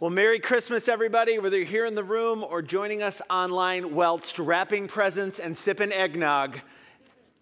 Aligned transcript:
Well, 0.00 0.10
Merry 0.10 0.40
Christmas, 0.40 0.88
everybody, 0.88 1.38
whether 1.38 1.56
you're 1.56 1.66
here 1.66 1.86
in 1.86 1.94
the 1.94 2.02
room 2.02 2.42
or 2.42 2.62
joining 2.62 3.00
us 3.00 3.22
online 3.30 3.94
whilst 3.94 4.40
wrapping 4.40 4.88
presents 4.88 5.38
and 5.38 5.56
sipping 5.56 5.92
eggnog. 5.92 6.58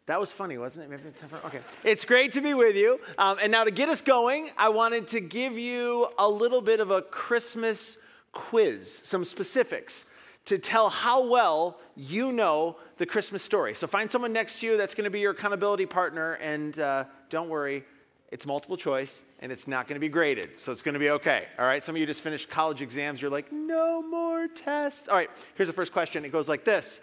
That 0.05 0.21
was 0.21 0.33
funny, 0.33 0.59
wasn't 0.59 0.93
it? 0.93 1.01
Okay. 1.47 1.61
It's 1.83 2.05
great 2.05 2.33
to 2.33 2.43
be 2.43 2.53
with 2.53 2.77
you. 2.77 3.01
Um, 3.17 3.39
and 3.41 3.51
now, 3.51 3.65
to 3.65 3.71
get 3.71 3.89
us 3.89 4.03
going, 4.03 4.51
I 4.59 4.69
wanted 4.69 5.09
to 5.09 5.21
give 5.21 5.57
you 5.57 6.09
a 6.19 6.29
little 6.29 6.61
bit 6.61 6.81
of 6.81 6.91
a 6.91 7.01
Christmas 7.01 7.97
quiz, 8.33 9.01
some 9.03 9.25
specifics 9.25 10.05
to 10.45 10.59
tell 10.59 10.91
how 10.91 11.27
well 11.27 11.79
you 11.97 12.33
know 12.33 12.77
the 12.99 13.07
Christmas 13.07 13.43
story. 13.43 13.75
So, 13.75 13.87
find 13.87 14.11
someone 14.11 14.35
next 14.35 14.61
to 14.61 14.67
you 14.67 14.77
that's 14.77 14.93
going 14.93 15.05
to 15.05 15.11
be 15.11 15.21
your 15.21 15.33
accountability 15.33 15.87
partner, 15.87 16.35
and 16.35 16.79
uh, 16.79 17.05
don't 17.31 17.49
worry, 17.49 17.85
it's 18.31 18.45
multiple 18.45 18.77
choice 18.77 19.25
and 19.43 19.51
it's 19.51 19.67
not 19.67 19.89
going 19.89 19.97
to 19.97 20.01
be 20.01 20.09
graded. 20.09 20.51
So 20.57 20.71
it's 20.71 20.83
going 20.83 20.95
to 20.95 21.01
be 21.01 21.11
okay. 21.11 21.47
All 21.59 21.67
right. 21.67 21.85
Some 21.85 21.97
of 21.97 22.01
you 22.01 22.07
just 22.07 22.21
finished 22.21 22.49
college 22.49 22.81
exams. 22.81 23.21
You're 23.21 23.31
like, 23.31 23.53
no 23.53 24.01
more 24.01 24.47
tests. 24.47 25.09
All 25.09 25.17
right. 25.17 25.29
Here's 25.57 25.69
the 25.69 25.75
first 25.75 25.93
question. 25.93 26.25
It 26.25 26.31
goes 26.31 26.49
like 26.49 26.65
this 26.65 27.01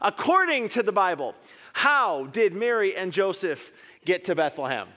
According 0.00 0.70
to 0.70 0.82
the 0.82 0.90
Bible, 0.90 1.36
how 1.74 2.26
did 2.26 2.54
Mary 2.54 2.96
and 2.96 3.12
Joseph 3.12 3.70
get 4.06 4.24
to 4.24 4.34
Bethlehem? 4.34 4.88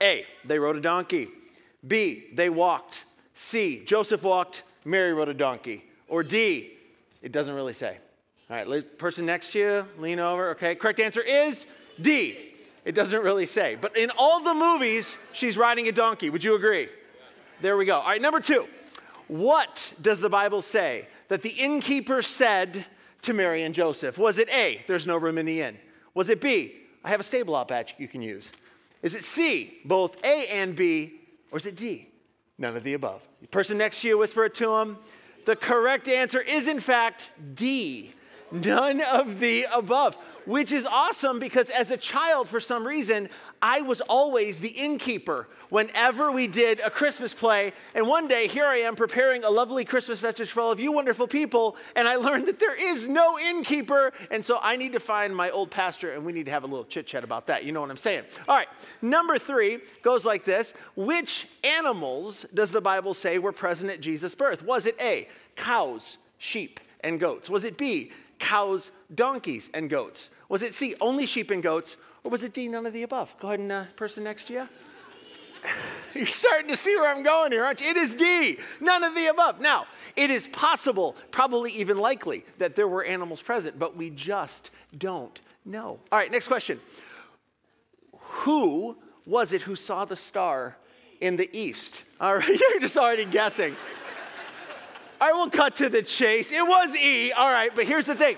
A. 0.00 0.24
They 0.44 0.60
rode 0.60 0.76
a 0.76 0.80
donkey. 0.80 1.28
B. 1.86 2.26
They 2.32 2.48
walked. 2.48 3.04
C. 3.34 3.82
Joseph 3.84 4.22
walked. 4.22 4.62
Mary 4.84 5.12
rode 5.12 5.28
a 5.28 5.34
donkey. 5.34 5.84
Or 6.06 6.22
D. 6.22 6.70
It 7.20 7.32
doesn't 7.32 7.54
really 7.54 7.72
say. 7.72 7.98
All 8.48 8.64
right. 8.64 8.98
Person 8.98 9.26
next 9.26 9.50
to 9.54 9.58
you, 9.58 9.86
lean 9.98 10.20
over. 10.20 10.50
Okay. 10.50 10.76
Correct 10.76 11.00
answer 11.00 11.20
is 11.20 11.66
D. 12.00 12.47
It 12.88 12.94
doesn't 12.94 13.22
really 13.22 13.44
say. 13.44 13.76
But 13.78 13.98
in 13.98 14.10
all 14.16 14.40
the 14.40 14.54
movies, 14.54 15.18
she's 15.34 15.58
riding 15.58 15.88
a 15.88 15.92
donkey. 15.92 16.30
Would 16.30 16.42
you 16.42 16.54
agree? 16.54 16.88
There 17.60 17.76
we 17.76 17.84
go. 17.84 17.96
All 17.98 18.06
right, 18.06 18.22
number 18.22 18.40
two. 18.40 18.66
What 19.26 19.92
does 20.00 20.20
the 20.20 20.30
Bible 20.30 20.62
say 20.62 21.06
that 21.28 21.42
the 21.42 21.50
innkeeper 21.50 22.22
said 22.22 22.86
to 23.20 23.34
Mary 23.34 23.62
and 23.62 23.74
Joseph? 23.74 24.16
Was 24.16 24.38
it 24.38 24.48
A, 24.48 24.82
there's 24.86 25.06
no 25.06 25.18
room 25.18 25.36
in 25.36 25.44
the 25.44 25.60
inn? 25.60 25.76
Was 26.14 26.30
it 26.30 26.40
B, 26.40 26.76
I 27.04 27.10
have 27.10 27.20
a 27.20 27.24
stable 27.24 27.54
out 27.54 27.70
you 27.98 28.08
can 28.08 28.22
use? 28.22 28.50
Is 29.02 29.14
it 29.14 29.22
C, 29.22 29.80
both 29.84 30.24
A 30.24 30.46
and 30.50 30.74
B? 30.74 31.20
Or 31.50 31.58
is 31.58 31.66
it 31.66 31.76
D, 31.76 32.08
none 32.56 32.74
of 32.74 32.84
the 32.84 32.94
above? 32.94 33.20
The 33.42 33.48
person 33.48 33.76
next 33.76 34.00
to 34.00 34.08
you, 34.08 34.16
whisper 34.16 34.46
it 34.46 34.54
to 34.54 34.76
him. 34.76 34.96
The 35.44 35.56
correct 35.56 36.08
answer 36.08 36.40
is, 36.40 36.66
in 36.66 36.80
fact, 36.80 37.32
D, 37.54 38.14
none 38.50 39.02
of 39.02 39.40
the 39.40 39.66
above 39.74 40.16
which 40.48 40.72
is 40.72 40.86
awesome 40.86 41.38
because 41.38 41.68
as 41.68 41.90
a 41.90 41.96
child, 41.96 42.48
for 42.48 42.58
some 42.58 42.86
reason, 42.86 43.28
I 43.60 43.82
was 43.82 44.00
always 44.00 44.60
the 44.60 44.70
innkeeper 44.70 45.46
whenever 45.68 46.32
we 46.32 46.46
did 46.46 46.80
a 46.80 46.88
Christmas 46.88 47.34
play. 47.34 47.74
And 47.94 48.08
one 48.08 48.28
day, 48.28 48.46
here 48.46 48.64
I 48.64 48.78
am 48.78 48.96
preparing 48.96 49.44
a 49.44 49.50
lovely 49.50 49.84
Christmas 49.84 50.22
message 50.22 50.50
for 50.50 50.60
all 50.60 50.72
of 50.72 50.80
you 50.80 50.90
wonderful 50.90 51.28
people, 51.28 51.76
and 51.94 52.08
I 52.08 52.16
learned 52.16 52.46
that 52.46 52.58
there 52.58 52.74
is 52.74 53.06
no 53.08 53.38
innkeeper. 53.38 54.10
And 54.30 54.42
so 54.42 54.58
I 54.62 54.76
need 54.76 54.92
to 54.92 55.00
find 55.00 55.36
my 55.36 55.50
old 55.50 55.70
pastor, 55.70 56.14
and 56.14 56.24
we 56.24 56.32
need 56.32 56.46
to 56.46 56.52
have 56.52 56.64
a 56.64 56.66
little 56.66 56.86
chit 56.86 57.06
chat 57.06 57.24
about 57.24 57.48
that. 57.48 57.64
You 57.64 57.72
know 57.72 57.82
what 57.82 57.90
I'm 57.90 57.98
saying? 57.98 58.24
All 58.48 58.56
right, 58.56 58.68
number 59.02 59.38
three 59.38 59.80
goes 60.02 60.24
like 60.24 60.44
this 60.44 60.72
Which 60.96 61.46
animals 61.62 62.46
does 62.54 62.70
the 62.70 62.80
Bible 62.80 63.12
say 63.12 63.36
were 63.36 63.52
present 63.52 63.92
at 63.92 64.00
Jesus' 64.00 64.34
birth? 64.34 64.62
Was 64.62 64.86
it 64.86 64.96
A, 64.98 65.28
cows, 65.56 66.16
sheep, 66.38 66.80
and 67.00 67.20
goats? 67.20 67.50
Was 67.50 67.66
it 67.66 67.76
B, 67.76 68.12
cows, 68.38 68.90
donkeys, 69.14 69.70
and 69.74 69.90
goats? 69.90 70.30
Was 70.48 70.62
it 70.62 70.74
C, 70.74 70.94
only 71.00 71.26
sheep 71.26 71.50
and 71.50 71.62
goats? 71.62 71.96
Or 72.24 72.30
was 72.30 72.42
it 72.42 72.52
D, 72.52 72.68
none 72.68 72.86
of 72.86 72.92
the 72.92 73.02
above? 73.02 73.34
Go 73.40 73.48
ahead 73.48 73.60
and 73.60 73.70
uh, 73.70 73.84
person 73.96 74.24
next 74.24 74.46
to 74.46 74.52
you. 74.54 74.68
You're 76.14 76.26
starting 76.26 76.68
to 76.68 76.76
see 76.76 76.96
where 76.96 77.08
I'm 77.08 77.22
going 77.22 77.52
here, 77.52 77.64
aren't 77.64 77.80
you? 77.80 77.88
It 77.88 77.96
is 77.96 78.14
D, 78.14 78.58
none 78.80 79.04
of 79.04 79.14
the 79.14 79.26
above. 79.26 79.60
Now, 79.60 79.86
it 80.16 80.30
is 80.30 80.48
possible, 80.48 81.16
probably 81.30 81.72
even 81.72 81.98
likely, 81.98 82.44
that 82.58 82.76
there 82.76 82.88
were 82.88 83.04
animals 83.04 83.42
present, 83.42 83.78
but 83.78 83.96
we 83.96 84.10
just 84.10 84.70
don't 84.96 85.40
know. 85.64 86.00
All 86.10 86.18
right, 86.18 86.30
next 86.30 86.48
question. 86.48 86.80
Who 88.12 88.96
was 89.26 89.52
it 89.52 89.62
who 89.62 89.76
saw 89.76 90.04
the 90.04 90.16
star 90.16 90.76
in 91.20 91.36
the 91.36 91.48
east? 91.56 92.04
All 92.20 92.36
right, 92.36 92.48
you're 92.70 92.80
just 92.80 92.96
already 92.96 93.24
guessing. 93.24 93.76
All 95.20 95.28
right, 95.28 95.34
we'll 95.34 95.50
cut 95.50 95.76
to 95.76 95.88
the 95.88 96.02
chase. 96.02 96.52
It 96.52 96.64
was 96.66 96.94
E. 96.94 97.32
All 97.32 97.50
right, 97.50 97.74
but 97.74 97.86
here's 97.86 98.06
the 98.06 98.14
thing 98.14 98.36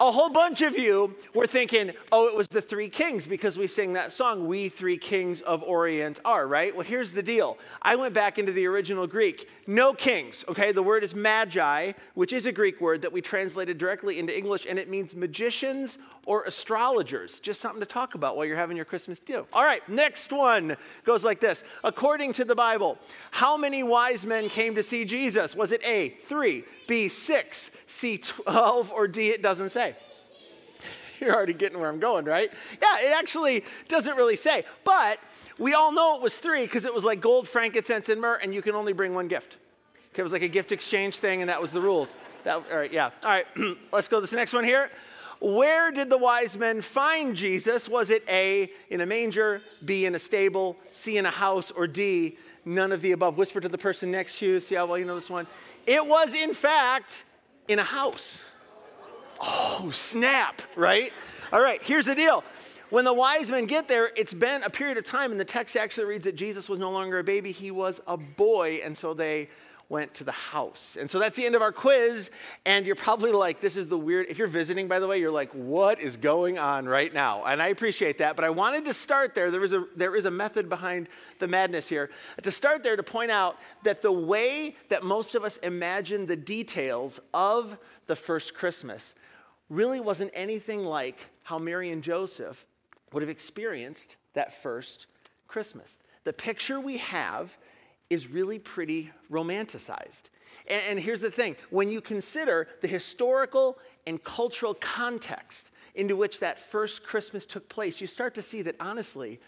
a 0.00 0.10
whole 0.10 0.28
bunch 0.28 0.62
of 0.62 0.76
you 0.76 1.14
were 1.34 1.46
thinking, 1.46 1.92
oh, 2.12 2.28
it 2.28 2.36
was 2.36 2.48
the 2.48 2.60
three 2.60 2.88
kings 2.88 3.26
because 3.26 3.58
we 3.58 3.66
sing 3.66 3.94
that 3.94 4.12
song, 4.12 4.46
We 4.46 4.68
Three 4.68 4.98
Kings 4.98 5.40
of 5.40 5.62
Orient 5.62 6.20
Are, 6.24 6.46
right? 6.46 6.74
Well, 6.74 6.86
here's 6.86 7.12
the 7.12 7.22
deal. 7.22 7.56
I 7.80 7.96
went 7.96 8.12
back 8.12 8.38
into 8.38 8.52
the 8.52 8.66
original 8.66 9.06
Greek. 9.06 9.48
No 9.66 9.94
kings, 9.94 10.44
okay? 10.48 10.72
The 10.72 10.82
word 10.82 11.02
is 11.02 11.14
magi, 11.14 11.92
which 12.14 12.32
is 12.32 12.46
a 12.46 12.52
Greek 12.52 12.80
word 12.80 13.02
that 13.02 13.12
we 13.12 13.20
translated 13.20 13.78
directly 13.78 14.18
into 14.18 14.36
English, 14.36 14.66
and 14.68 14.78
it 14.78 14.88
means 14.88 15.16
magicians 15.16 15.98
or 16.26 16.42
astrologers. 16.42 17.40
Just 17.40 17.60
something 17.60 17.80
to 17.80 17.86
talk 17.86 18.14
about 18.14 18.36
while 18.36 18.44
you're 18.44 18.56
having 18.56 18.76
your 18.76 18.84
Christmas 18.84 19.18
deal. 19.18 19.46
All 19.52 19.62
right, 19.62 19.86
next 19.88 20.32
one 20.32 20.76
goes 21.04 21.24
like 21.24 21.40
this. 21.40 21.64
According 21.84 22.34
to 22.34 22.44
the 22.44 22.54
Bible, 22.54 22.98
how 23.30 23.56
many 23.56 23.82
wise 23.82 24.26
men 24.26 24.48
came 24.48 24.74
to 24.74 24.82
see 24.82 25.04
Jesus? 25.04 25.56
Was 25.56 25.72
it 25.72 25.80
A, 25.84 26.10
three, 26.10 26.64
B, 26.86 27.08
six, 27.08 27.70
C, 27.86 28.18
12, 28.18 28.90
or 28.92 29.08
D, 29.08 29.30
it 29.30 29.42
doesn't 29.42 29.70
say? 29.70 29.85
You're 31.20 31.34
already 31.34 31.54
getting 31.54 31.78
where 31.78 31.88
I'm 31.88 31.98
going, 31.98 32.24
right? 32.24 32.50
Yeah, 32.82 32.98
it 33.00 33.12
actually 33.12 33.64
doesn't 33.88 34.16
really 34.16 34.36
say. 34.36 34.64
But 34.84 35.18
we 35.58 35.74
all 35.74 35.92
know 35.92 36.16
it 36.16 36.22
was 36.22 36.36
three 36.38 36.62
because 36.62 36.84
it 36.84 36.92
was 36.92 37.04
like 37.04 37.20
gold, 37.20 37.48
frankincense, 37.48 38.08
and 38.08 38.20
myrrh, 38.20 38.38
and 38.42 38.54
you 38.54 38.62
can 38.62 38.74
only 38.74 38.92
bring 38.92 39.14
one 39.14 39.28
gift. 39.28 39.56
Okay, 40.12 40.20
it 40.20 40.22
was 40.22 40.32
like 40.32 40.42
a 40.42 40.48
gift 40.48 40.72
exchange 40.72 41.18
thing, 41.18 41.40
and 41.40 41.48
that 41.48 41.60
was 41.60 41.72
the 41.72 41.80
rules. 41.80 42.16
That, 42.44 42.62
all 42.70 42.78
right, 42.78 42.92
yeah. 42.92 43.10
All 43.22 43.30
right, 43.30 43.46
let's 43.92 44.08
go 44.08 44.18
to 44.18 44.22
this 44.22 44.32
next 44.32 44.52
one 44.52 44.64
here. 44.64 44.90
Where 45.40 45.90
did 45.90 46.08
the 46.08 46.16
wise 46.16 46.56
men 46.56 46.80
find 46.80 47.36
Jesus? 47.36 47.88
Was 47.88 48.08
it 48.08 48.24
A, 48.28 48.70
in 48.88 49.02
a 49.02 49.06
manger, 49.06 49.60
B, 49.84 50.06
in 50.06 50.14
a 50.14 50.18
stable, 50.18 50.76
C, 50.92 51.18
in 51.18 51.26
a 51.26 51.30
house, 51.30 51.70
or 51.70 51.86
D, 51.86 52.38
none 52.64 52.92
of 52.92 53.02
the 53.02 53.12
above? 53.12 53.36
Whisper 53.36 53.60
to 53.60 53.68
the 53.68 53.76
person 53.76 54.10
next 54.10 54.38
to 54.38 54.46
you, 54.46 54.60
see 54.60 54.74
how 54.74 54.86
well 54.86 54.98
you 54.98 55.04
know 55.04 55.14
this 55.14 55.28
one. 55.28 55.46
It 55.86 56.06
was, 56.06 56.34
in 56.34 56.54
fact, 56.54 57.24
in 57.68 57.78
a 57.78 57.84
house. 57.84 58.42
Oh, 59.40 59.90
snap, 59.92 60.62
right? 60.74 61.12
All 61.52 61.60
right, 61.60 61.82
here's 61.82 62.06
the 62.06 62.14
deal. 62.14 62.44
When 62.90 63.04
the 63.04 63.12
wise 63.12 63.50
men 63.50 63.66
get 63.66 63.88
there, 63.88 64.10
it's 64.16 64.34
been 64.34 64.62
a 64.62 64.70
period 64.70 64.96
of 64.96 65.04
time, 65.04 65.32
and 65.32 65.40
the 65.40 65.44
text 65.44 65.76
actually 65.76 66.06
reads 66.06 66.24
that 66.24 66.36
Jesus 66.36 66.68
was 66.68 66.78
no 66.78 66.90
longer 66.90 67.18
a 67.18 67.24
baby, 67.24 67.50
he 67.52 67.70
was 67.70 68.00
a 68.06 68.16
boy, 68.16 68.80
and 68.84 68.96
so 68.96 69.12
they 69.12 69.48
went 69.88 70.14
to 70.14 70.24
the 70.24 70.32
house. 70.32 70.96
And 70.98 71.08
so 71.08 71.18
that's 71.18 71.36
the 71.36 71.46
end 71.46 71.54
of 71.54 71.62
our 71.62 71.72
quiz. 71.72 72.30
And 72.64 72.86
you're 72.86 72.96
probably 72.96 73.32
like, 73.32 73.60
this 73.60 73.76
is 73.76 73.88
the 73.88 73.98
weird. 73.98 74.26
If 74.28 74.38
you're 74.38 74.48
visiting, 74.48 74.88
by 74.88 74.98
the 74.98 75.06
way, 75.06 75.20
you're 75.20 75.30
like, 75.30 75.50
what 75.52 76.00
is 76.00 76.16
going 76.16 76.58
on 76.58 76.86
right 76.86 77.12
now? 77.12 77.44
And 77.44 77.62
I 77.62 77.68
appreciate 77.68 78.18
that. 78.18 78.34
But 78.34 78.44
I 78.44 78.50
wanted 78.50 78.84
to 78.86 78.94
start 78.94 79.34
there. 79.34 79.50
There 79.50 79.62
is 79.62 79.72
a, 79.72 79.84
there 79.94 80.16
is 80.16 80.24
a 80.24 80.30
method 80.30 80.68
behind 80.68 81.08
the 81.38 81.46
madness 81.46 81.88
here. 81.88 82.10
To 82.42 82.50
start 82.50 82.82
there, 82.82 82.96
to 82.96 83.02
point 83.02 83.30
out 83.30 83.58
that 83.84 84.02
the 84.02 84.12
way 84.12 84.74
that 84.88 85.04
most 85.04 85.34
of 85.34 85.44
us 85.44 85.56
imagine 85.58 86.26
the 86.26 86.36
details 86.36 87.20
of 87.32 87.78
the 88.06 88.16
first 88.16 88.54
Christmas 88.54 89.14
really 89.68 90.00
wasn't 90.00 90.30
anything 90.34 90.84
like 90.84 91.18
how 91.42 91.58
Mary 91.58 91.90
and 91.90 92.02
Joseph 92.02 92.66
would 93.12 93.22
have 93.22 93.30
experienced 93.30 94.16
that 94.34 94.52
first 94.52 95.06
Christmas. 95.48 95.98
The 96.24 96.32
picture 96.32 96.80
we 96.80 96.98
have 96.98 97.56
is 98.10 98.28
really 98.28 98.58
pretty 98.58 99.10
romanticized. 99.30 100.24
And, 100.68 100.82
and, 100.88 101.00
here's 101.00 101.20
the 101.20 101.30
thing 101.30 101.56
when 101.70 101.90
you 101.90 102.00
consider 102.00 102.68
the 102.80 102.88
historical 102.88 103.78
and 104.06 104.22
cultural 104.22 104.74
context 104.74 105.70
into 105.94 106.16
which 106.16 106.40
that 106.40 106.58
first 106.58 107.04
Christmas 107.04 107.46
took 107.46 107.68
place, 107.68 108.00
you 108.00 108.06
start 108.06 108.34
to 108.34 108.42
see 108.42 108.62
that 108.62 108.76
honestly, 108.80 109.40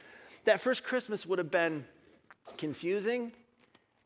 that 0.44 0.60
first 0.60 0.84
Christmas 0.84 1.26
would 1.26 1.38
have 1.38 1.50
been 1.50 1.84
confusing, 2.56 3.32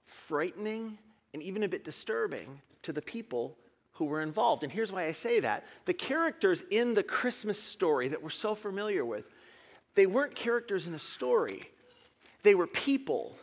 frightening, 0.06 0.98
and 1.32 1.42
even 1.42 1.62
a 1.62 1.68
bit 1.68 1.84
disturbing 1.84 2.60
to 2.82 2.92
the 2.92 3.02
people 3.02 3.56
who 3.94 4.06
were 4.06 4.22
involved. 4.22 4.62
And 4.62 4.72
here's 4.72 4.92
why 4.92 5.06
I 5.06 5.12
say 5.12 5.40
that 5.40 5.64
the 5.84 5.94
characters 5.94 6.64
in 6.70 6.94
the 6.94 7.02
Christmas 7.02 7.62
story 7.62 8.08
that 8.08 8.22
we're 8.22 8.30
so 8.30 8.54
familiar 8.54 9.04
with, 9.04 9.26
they 9.94 10.06
weren't 10.06 10.34
characters 10.34 10.86
in 10.86 10.94
a 10.94 10.98
story, 10.98 11.70
they 12.42 12.54
were 12.54 12.66
people 12.66 13.36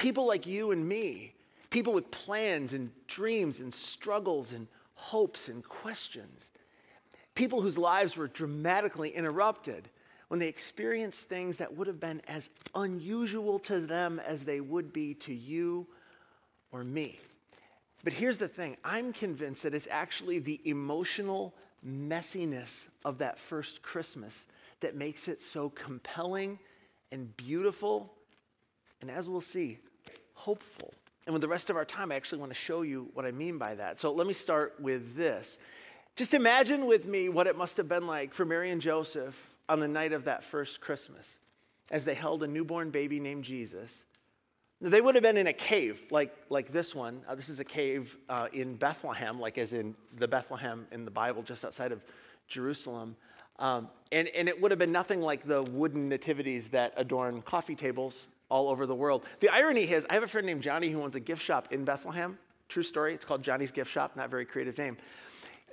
People 0.00 0.24
like 0.26 0.46
you 0.46 0.70
and 0.70 0.88
me, 0.88 1.34
people 1.68 1.92
with 1.92 2.10
plans 2.10 2.72
and 2.72 2.90
dreams 3.06 3.60
and 3.60 3.72
struggles 3.72 4.54
and 4.54 4.66
hopes 4.94 5.50
and 5.50 5.62
questions. 5.62 6.52
People 7.34 7.60
whose 7.60 7.76
lives 7.76 8.16
were 8.16 8.26
dramatically 8.26 9.10
interrupted 9.10 9.90
when 10.28 10.40
they 10.40 10.48
experienced 10.48 11.28
things 11.28 11.58
that 11.58 11.76
would 11.76 11.86
have 11.86 12.00
been 12.00 12.22
as 12.28 12.48
unusual 12.74 13.58
to 13.58 13.78
them 13.78 14.18
as 14.26 14.46
they 14.46 14.62
would 14.62 14.90
be 14.90 15.12
to 15.12 15.34
you 15.34 15.86
or 16.72 16.82
me. 16.82 17.20
But 18.02 18.14
here's 18.14 18.38
the 18.38 18.48
thing 18.48 18.76
I'm 18.84 19.12
convinced 19.12 19.62
that 19.64 19.74
it's 19.74 19.88
actually 19.90 20.38
the 20.38 20.60
emotional 20.64 21.54
messiness 21.86 22.88
of 23.04 23.18
that 23.18 23.38
first 23.38 23.82
Christmas 23.82 24.46
that 24.80 24.94
makes 24.96 25.28
it 25.28 25.42
so 25.42 25.68
compelling 25.70 26.58
and 27.12 27.36
beautiful, 27.36 28.12
and 29.00 29.10
as 29.10 29.28
we'll 29.28 29.40
see, 29.40 29.78
hopeful 30.34 30.94
And 31.26 31.32
with 31.32 31.42
the 31.42 31.48
rest 31.48 31.70
of 31.70 31.76
our 31.76 31.84
time, 31.84 32.10
I 32.10 32.16
actually 32.16 32.40
want 32.40 32.50
to 32.50 32.58
show 32.58 32.82
you 32.82 33.10
what 33.14 33.24
I 33.24 33.30
mean 33.30 33.58
by 33.58 33.74
that. 33.74 34.00
So 34.00 34.12
let 34.12 34.26
me 34.26 34.32
start 34.32 34.74
with 34.80 35.14
this. 35.16 35.58
Just 36.16 36.34
imagine 36.34 36.86
with 36.86 37.06
me 37.06 37.28
what 37.28 37.46
it 37.46 37.56
must 37.56 37.76
have 37.76 37.88
been 37.88 38.06
like 38.06 38.34
for 38.34 38.44
Mary 38.44 38.70
and 38.70 38.80
Joseph 38.80 39.54
on 39.68 39.80
the 39.80 39.88
night 39.88 40.12
of 40.12 40.24
that 40.24 40.42
first 40.42 40.80
Christmas 40.80 41.38
as 41.90 42.04
they 42.04 42.14
held 42.14 42.42
a 42.42 42.48
newborn 42.48 42.90
baby 42.90 43.20
named 43.20 43.44
Jesus. 43.44 44.06
They 44.82 45.00
would 45.00 45.14
have 45.14 45.22
been 45.22 45.36
in 45.36 45.46
a 45.46 45.52
cave 45.52 46.06
like, 46.10 46.34
like 46.48 46.72
this 46.72 46.94
one. 46.94 47.22
Uh, 47.28 47.34
this 47.34 47.50
is 47.50 47.60
a 47.60 47.64
cave 47.64 48.16
uh, 48.28 48.48
in 48.52 48.76
Bethlehem, 48.76 49.38
like 49.38 49.58
as 49.58 49.74
in 49.74 49.94
the 50.16 50.26
Bethlehem 50.26 50.86
in 50.90 51.04
the 51.04 51.10
Bible, 51.10 51.42
just 51.42 51.64
outside 51.64 51.92
of 51.92 52.02
Jerusalem. 52.48 53.14
Um, 53.58 53.88
and, 54.10 54.28
and 54.28 54.48
it 54.48 54.58
would 54.60 54.70
have 54.70 54.78
been 54.78 54.92
nothing 54.92 55.20
like 55.20 55.46
the 55.46 55.62
wooden 55.62 56.08
nativities 56.08 56.70
that 56.70 56.94
adorn 56.96 57.42
coffee 57.42 57.74
tables 57.74 58.26
all 58.48 58.70
over 58.70 58.86
the 58.86 58.94
world. 58.94 59.26
The 59.40 59.50
irony 59.50 59.82
is, 59.82 60.06
I 60.08 60.14
have 60.14 60.22
a 60.22 60.28
friend 60.28 60.46
named 60.46 60.62
Johnny 60.62 60.88
who 60.88 61.02
owns 61.02 61.14
a 61.14 61.20
gift 61.20 61.42
shop 61.42 61.72
in 61.72 61.84
Bethlehem. 61.84 62.38
True 62.70 62.82
story. 62.82 63.14
It's 63.14 63.24
called 63.24 63.42
Johnny's 63.42 63.72
Gift 63.72 63.90
Shop, 63.90 64.16
not 64.16 64.30
very 64.30 64.46
creative 64.46 64.78
name. 64.78 64.96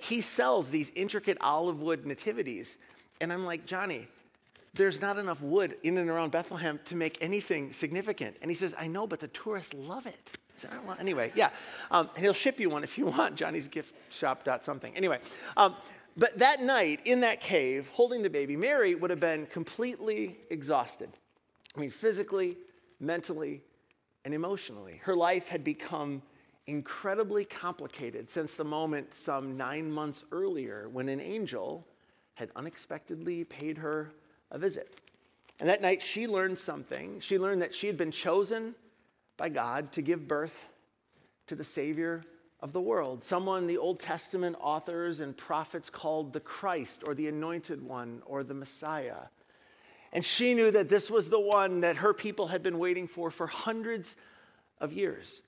He 0.01 0.19
sells 0.19 0.69
these 0.69 0.91
intricate 0.95 1.37
olive 1.41 1.79
wood 1.79 2.05
nativities. 2.05 2.77
And 3.21 3.31
I'm 3.31 3.45
like, 3.45 3.65
Johnny, 3.65 4.07
there's 4.77 5.01
not 5.01 5.17
enough 5.17 5.41
wood 5.41 5.75
in 5.83 5.97
and 5.97 6.09
around 6.09 6.31
Bethlehem 6.31 6.79
to 6.85 6.95
make 6.95 7.17
anything 7.21 7.73
significant. 7.73 8.37
And 8.41 8.49
he 8.49 8.55
says, 8.55 8.73
I 8.77 8.87
know, 8.87 9.07
but 9.07 9.19
the 9.19 9.27
tourists 9.27 9.73
love 9.73 10.05
it. 10.05 10.31
Oh, 10.71 10.81
well, 10.87 10.97
anyway, 10.99 11.31
yeah. 11.35 11.49
Um, 11.91 12.09
and 12.15 12.23
he'll 12.23 12.33
ship 12.33 12.59
you 12.59 12.69
one 12.69 12.83
if 12.83 12.97
you 12.97 13.07
want, 13.07 13.35
Johnny's 13.35 13.67
gift 13.67 13.95
shop 14.09 14.43
dot 14.43 14.63
something. 14.63 14.95
Anyway, 14.95 15.19
um, 15.55 15.75
but 16.15 16.37
that 16.39 16.61
night 16.61 17.01
in 17.05 17.19
that 17.19 17.41
cave, 17.41 17.89
holding 17.89 18.23
the 18.23 18.29
baby, 18.29 18.55
Mary 18.55 18.95
would 18.95 19.11
have 19.11 19.19
been 19.19 19.45
completely 19.47 20.37
exhausted. 20.49 21.09
I 21.75 21.79
mean, 21.79 21.91
physically, 21.91 22.57
mentally, 22.99 23.61
and 24.25 24.33
emotionally. 24.33 24.99
Her 25.03 25.15
life 25.15 25.47
had 25.47 25.63
become 25.63 26.23
incredibly 26.65 27.45
complicated 27.45 28.29
since 28.29 28.55
the 28.55 28.63
moment 28.63 29.13
some 29.13 29.55
nine 29.55 29.91
months 29.91 30.25
earlier 30.31 30.89
when 30.89 31.07
an 31.07 31.21
angel 31.21 31.87
had 32.33 32.49
unexpectedly 32.55 33.43
paid 33.43 33.77
her 33.77 34.11
a 34.51 34.57
visit. 34.57 34.95
And 35.59 35.69
that 35.69 35.81
night 35.81 36.01
she 36.01 36.27
learned 36.27 36.59
something. 36.59 37.19
She 37.19 37.39
learned 37.39 37.61
that 37.61 37.73
she 37.73 37.87
had 37.87 37.97
been 37.97 38.11
chosen 38.11 38.75
by 39.37 39.49
God 39.49 39.91
to 39.93 40.01
give 40.01 40.27
birth 40.27 40.67
to 41.47 41.55
the 41.55 41.63
Savior 41.63 42.23
of 42.59 42.73
the 42.73 42.81
world, 42.81 43.23
someone 43.23 43.67
the 43.67 43.77
Old 43.77 43.99
Testament 43.99 44.55
authors 44.59 45.19
and 45.19 45.37
prophets 45.37 45.89
called 45.89 46.33
the 46.33 46.39
Christ 46.39 47.03
or 47.05 47.13
the 47.13 47.27
Anointed 47.27 47.83
One 47.83 48.21
or 48.25 48.43
the 48.43 48.53
Messiah. 48.53 49.27
And 50.11 50.25
she 50.25 50.53
knew 50.53 50.71
that 50.71 50.89
this 50.89 51.11
was 51.11 51.29
the 51.29 51.39
one 51.39 51.81
that 51.81 51.97
her 51.97 52.13
people 52.13 52.47
had 52.47 52.63
been 52.63 52.79
waiting 52.79 53.07
for 53.07 53.29
for 53.29 53.47
hundreds 53.47 54.15
of 54.79 54.93
years. 54.93 55.41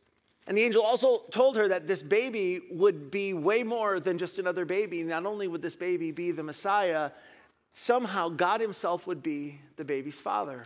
And 0.47 0.57
the 0.57 0.63
angel 0.63 0.83
also 0.83 1.23
told 1.31 1.55
her 1.57 1.67
that 1.67 1.87
this 1.87 2.03
baby 2.03 2.61
would 2.71 3.11
be 3.11 3.33
way 3.33 3.63
more 3.63 3.99
than 3.99 4.17
just 4.17 4.39
another 4.39 4.65
baby. 4.65 5.03
Not 5.03 5.25
only 5.25 5.47
would 5.47 5.61
this 5.61 5.75
baby 5.75 6.11
be 6.11 6.31
the 6.31 6.43
Messiah, 6.43 7.11
somehow 7.71 8.29
God 8.29 8.61
Himself 8.61 9.07
would 9.07 9.23
be 9.23 9.61
the 9.75 9.85
baby's 9.85 10.19
father. 10.19 10.65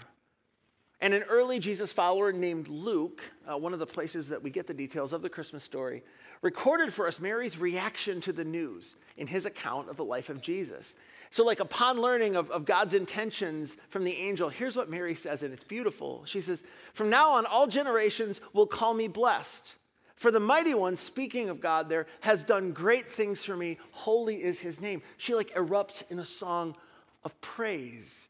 And 1.03 1.13
an 1.13 1.23
early 1.23 1.59
Jesus 1.59 1.91
follower 1.91 2.31
named 2.31 2.69
Luke, 2.69 3.21
uh, 3.45 3.57
one 3.57 3.73
of 3.73 3.79
the 3.79 3.85
places 3.85 4.29
that 4.29 4.41
we 4.41 4.49
get 4.49 4.67
the 4.67 4.73
details 4.73 5.11
of 5.11 5.21
the 5.21 5.29
Christmas 5.29 5.61
story, 5.61 6.01
recorded 6.41 6.93
for 6.93 7.07
us 7.07 7.19
Mary's 7.19 7.57
reaction 7.57 8.21
to 8.21 8.31
the 8.31 8.45
news 8.45 8.95
in 9.17 9.27
his 9.27 9.45
account 9.45 9.89
of 9.89 9.97
the 9.97 10.05
life 10.05 10.29
of 10.29 10.41
Jesus. 10.41 10.95
So, 11.29 11.43
like, 11.43 11.59
upon 11.59 11.99
learning 11.99 12.37
of, 12.37 12.49
of 12.51 12.63
God's 12.63 12.93
intentions 12.93 13.75
from 13.89 14.05
the 14.05 14.15
angel, 14.15 14.47
here's 14.47 14.77
what 14.77 14.89
Mary 14.89 15.15
says, 15.15 15.43
and 15.43 15.51
it's 15.51 15.63
beautiful. 15.65 16.23
She 16.25 16.39
says, 16.39 16.63
From 16.93 17.09
now 17.09 17.31
on, 17.31 17.45
all 17.45 17.67
generations 17.67 18.39
will 18.53 18.67
call 18.67 18.93
me 18.93 19.09
blessed. 19.09 19.75
For 20.15 20.31
the 20.31 20.39
mighty 20.39 20.73
one, 20.73 20.95
speaking 20.95 21.49
of 21.49 21.59
God 21.59 21.89
there, 21.89 22.07
has 22.21 22.45
done 22.45 22.71
great 22.71 23.11
things 23.11 23.43
for 23.43 23.57
me. 23.57 23.77
Holy 23.91 24.41
is 24.41 24.59
his 24.59 24.79
name. 24.79 25.01
She, 25.17 25.35
like, 25.35 25.53
erupts 25.55 26.03
in 26.09 26.19
a 26.19 26.25
song 26.25 26.75
of 27.25 27.39
praise. 27.41 28.27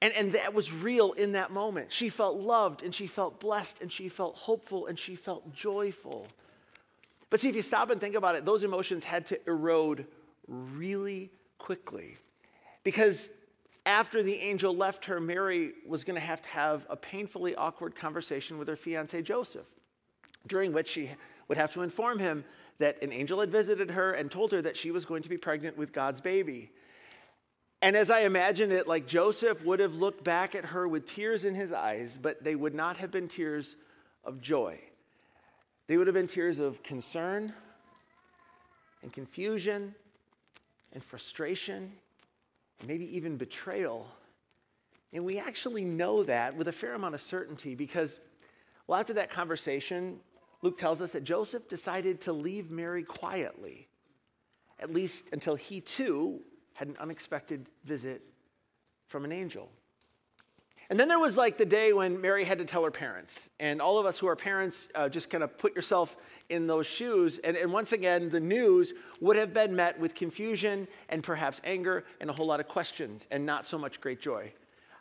And, 0.00 0.12
and 0.14 0.32
that 0.32 0.54
was 0.54 0.72
real 0.72 1.12
in 1.12 1.32
that 1.32 1.50
moment. 1.50 1.92
She 1.92 2.08
felt 2.08 2.36
loved 2.36 2.82
and 2.82 2.94
she 2.94 3.06
felt 3.06 3.40
blessed 3.40 3.80
and 3.82 3.92
she 3.92 4.08
felt 4.08 4.36
hopeful 4.36 4.86
and 4.86 4.98
she 4.98 5.16
felt 5.16 5.52
joyful. 5.52 6.28
But 7.30 7.40
see, 7.40 7.48
if 7.48 7.56
you 7.56 7.62
stop 7.62 7.90
and 7.90 8.00
think 8.00 8.14
about 8.14 8.36
it, 8.36 8.44
those 8.44 8.62
emotions 8.62 9.04
had 9.04 9.26
to 9.26 9.40
erode 9.48 10.06
really 10.46 11.30
quickly. 11.58 12.16
Because 12.84 13.28
after 13.84 14.22
the 14.22 14.36
angel 14.36 14.74
left 14.74 15.06
her, 15.06 15.20
Mary 15.20 15.72
was 15.86 16.04
going 16.04 16.14
to 16.14 16.24
have 16.24 16.42
to 16.42 16.48
have 16.48 16.86
a 16.88 16.96
painfully 16.96 17.54
awkward 17.56 17.96
conversation 17.96 18.58
with 18.58 18.68
her 18.68 18.76
fiance 18.76 19.20
Joseph, 19.22 19.66
during 20.46 20.72
which 20.72 20.88
she 20.88 21.10
would 21.48 21.58
have 21.58 21.72
to 21.72 21.82
inform 21.82 22.18
him 22.18 22.44
that 22.78 23.02
an 23.02 23.12
angel 23.12 23.40
had 23.40 23.50
visited 23.50 23.90
her 23.90 24.12
and 24.12 24.30
told 24.30 24.52
her 24.52 24.62
that 24.62 24.76
she 24.76 24.90
was 24.90 25.04
going 25.04 25.22
to 25.22 25.28
be 25.28 25.36
pregnant 25.36 25.76
with 25.76 25.92
God's 25.92 26.20
baby. 26.20 26.70
And 27.80 27.96
as 27.96 28.10
I 28.10 28.20
imagine 28.20 28.72
it, 28.72 28.88
like 28.88 29.06
Joseph 29.06 29.64
would 29.64 29.80
have 29.80 29.94
looked 29.94 30.24
back 30.24 30.54
at 30.54 30.66
her 30.66 30.88
with 30.88 31.06
tears 31.06 31.44
in 31.44 31.54
his 31.54 31.72
eyes, 31.72 32.18
but 32.20 32.42
they 32.42 32.56
would 32.56 32.74
not 32.74 32.96
have 32.96 33.10
been 33.10 33.28
tears 33.28 33.76
of 34.24 34.40
joy. 34.40 34.80
They 35.86 35.96
would 35.96 36.06
have 36.06 36.14
been 36.14 36.26
tears 36.26 36.58
of 36.58 36.82
concern 36.82 37.52
and 39.02 39.12
confusion 39.12 39.94
and 40.92 41.02
frustration 41.02 41.92
maybe 42.86 43.16
even 43.16 43.36
betrayal. 43.36 44.06
And 45.12 45.24
we 45.24 45.38
actually 45.38 45.84
know 45.84 46.22
that 46.24 46.56
with 46.56 46.68
a 46.68 46.72
fair 46.72 46.94
amount 46.94 47.14
of 47.14 47.20
certainty 47.20 47.74
because, 47.74 48.20
well, 48.86 49.00
after 49.00 49.14
that 49.14 49.30
conversation, 49.30 50.20
Luke 50.62 50.78
tells 50.78 51.00
us 51.00 51.12
that 51.12 51.24
Joseph 51.24 51.68
decided 51.68 52.20
to 52.22 52.32
leave 52.32 52.70
Mary 52.70 53.02
quietly, 53.02 53.88
at 54.78 54.92
least 54.92 55.30
until 55.32 55.54
he 55.54 55.80
too 55.80 56.40
had 56.78 56.86
an 56.86 56.96
unexpected 57.00 57.66
visit 57.84 58.22
from 59.08 59.24
an 59.24 59.32
angel. 59.32 59.68
And 60.88 60.98
then 60.98 61.08
there 61.08 61.18
was 61.18 61.36
like 61.36 61.58
the 61.58 61.66
day 61.66 61.92
when 61.92 62.20
Mary 62.20 62.44
had 62.44 62.58
to 62.58 62.64
tell 62.64 62.84
her 62.84 62.92
parents. 62.92 63.50
And 63.58 63.82
all 63.82 63.98
of 63.98 64.06
us 64.06 64.16
who 64.16 64.28
are 64.28 64.36
parents 64.36 64.86
uh, 64.94 65.08
just 65.08 65.28
kind 65.28 65.42
of 65.42 65.58
put 65.58 65.74
yourself 65.74 66.16
in 66.50 66.68
those 66.68 66.86
shoes. 66.86 67.38
And, 67.42 67.56
and 67.56 67.72
once 67.72 67.90
again, 67.92 68.28
the 68.28 68.38
news 68.38 68.94
would 69.20 69.34
have 69.34 69.52
been 69.52 69.74
met 69.74 69.98
with 69.98 70.14
confusion 70.14 70.86
and 71.08 71.20
perhaps 71.20 71.60
anger 71.64 72.04
and 72.20 72.30
a 72.30 72.32
whole 72.32 72.46
lot 72.46 72.60
of 72.60 72.68
questions 72.68 73.26
and 73.32 73.44
not 73.44 73.66
so 73.66 73.76
much 73.76 74.00
great 74.00 74.20
joy. 74.20 74.52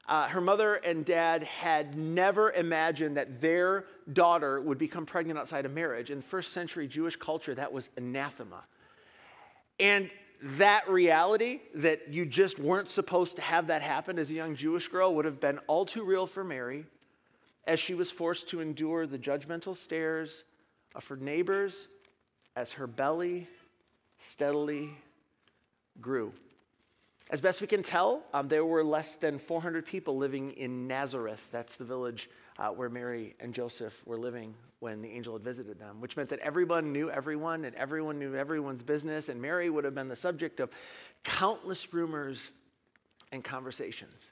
Uh, 0.08 0.28
her 0.30 0.42
mother 0.42 0.76
and 0.76 1.06
dad 1.06 1.44
had 1.44 1.96
never 1.96 2.54
imagined 2.54 3.18
that 3.18 3.40
their 3.40 3.86
daughter 4.14 4.60
would 4.62 4.80
become 4.80 5.06
pregnant 5.06 5.38
outside 5.38 5.64
of 5.64 5.72
marriage. 5.72 6.10
In 6.10 6.24
first 6.24 6.54
century 6.54 6.88
Jewish 6.88 7.18
culture, 7.18 7.54
that 7.54 7.72
was 7.72 7.92
anathema. 7.98 8.64
And 9.80 10.10
that 10.42 10.90
reality 10.90 11.62
that 11.76 12.14
you 12.14 12.26
just 12.26 12.60
weren't 12.60 12.90
supposed 12.90 13.36
to 13.38 13.42
have 13.42 13.68
that 13.68 13.82
happen 13.82 14.20
as 14.20 14.30
a 14.30 14.34
young 14.34 14.56
Jewish 14.56 14.88
girl 14.88 15.16
would 15.16 15.26
have 15.26 15.40
been 15.40 15.60
all 15.68 15.86
too 15.86 16.04
real 16.04 16.28
for 16.28 16.44
Mary 16.44 16.86
as 17.66 17.80
she 17.80 17.94
was 17.94 18.12
forced 18.12 18.50
to 18.50 18.62
endure 18.62 19.06
the 19.06 19.18
judgmental 19.18 19.76
stares 19.76 20.44
of 20.96 21.06
her 21.08 21.18
neighbors 21.18 21.88
as 22.56 22.74
her 22.74 22.88
belly 22.88 23.48
steadily 24.18 24.92
grew. 26.00 26.34
As 27.30 27.42
best 27.42 27.60
we 27.60 27.68
can 27.68 27.84
tell, 27.84 28.24
um, 28.34 28.48
there 28.48 28.64
were 28.64 28.84
less 28.84 29.16
than 29.16 29.38
400 29.38 29.86
people 29.86 30.16
living 30.16 30.52
in 30.52 30.88
Nazareth. 30.88 31.46
That's 31.52 31.76
the 31.76 31.84
village 31.84 32.30
uh, 32.60 32.70
where 32.70 32.90
Mary 32.90 33.36
and 33.40 33.54
Joseph 33.54 34.02
were 34.06 34.18
living 34.18 34.54
when 34.80 35.02
the 35.02 35.10
angel 35.10 35.34
had 35.34 35.44
visited 35.44 35.80
them, 35.80 36.02
which 36.02 36.16
meant 36.16 36.30
that 36.30 36.40
everyone 36.40 36.92
knew 36.92 37.10
everyone 37.10 37.66
and 37.66 37.76
everyone 37.76 38.20
knew 38.20 38.36
everyone's 38.36 38.84
business, 38.84 39.30
and 39.30 39.42
Mary 39.42 39.70
would 39.70 39.84
have 39.84 39.96
been 39.96 40.08
the 40.08 40.16
subject 40.16 40.60
of 40.60 40.70
countless 41.24 41.94
rumors 41.94 42.52
and 43.32 43.44
conversations. 43.44 44.32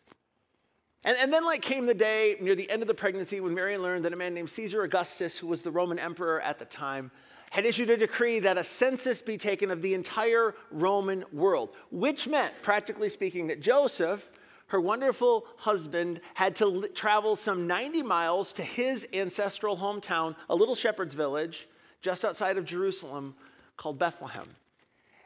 And, 1.04 1.18
and 1.18 1.32
then, 1.32 1.46
like, 1.46 1.62
came 1.62 1.86
the 1.86 1.94
day 1.94 2.36
near 2.40 2.56
the 2.56 2.70
end 2.70 2.82
of 2.82 2.88
the 2.88 2.94
pregnancy 2.94 3.40
when 3.40 3.54
Mary 3.54 3.78
learned 3.78 4.06
that 4.06 4.14
a 4.14 4.16
man 4.16 4.34
named 4.34 4.50
Caesar 4.50 4.84
Augustus, 4.84 5.38
who 5.38 5.48
was 5.48 5.62
the 5.62 5.72
Roman 5.72 6.00
emperor 6.00 6.42
at 6.42 6.58
the 6.58 6.66
time, 6.66 7.12
had 7.52 7.66
issued 7.66 7.90
a 7.92 7.98
decree 7.98 8.40
that 8.40 8.58
a 8.58 8.64
census 8.64 9.22
be 9.22 9.38
taken 9.38 9.70
of 9.70 9.82
the 9.82 9.94
entire 9.94 10.56
Roman 10.72 11.24
world, 11.32 11.76
which 11.92 12.28
meant, 12.28 12.54
practically 12.64 13.10
speaking, 13.10 13.48
that 13.48 13.62
Joseph, 13.62 14.32
her 14.68 14.82
wonderful 14.82 15.46
husband 15.58 16.22
had 16.34 16.56
to 16.58 16.88
travel 16.96 17.36
some 17.36 17.68
90 17.68 18.02
miles 18.02 18.52
to 18.54 18.64
his 18.64 19.08
ancestral 19.14 19.78
hometown, 19.78 20.36
a 20.50 20.56
little 20.56 20.76
shepherd's 20.76 21.14
village 21.14 21.68
just 22.02 22.26
outside 22.26 22.58
of 22.58 22.66
Jerusalem 22.66 23.36
called 23.78 24.00
Bethlehem. 24.00 24.48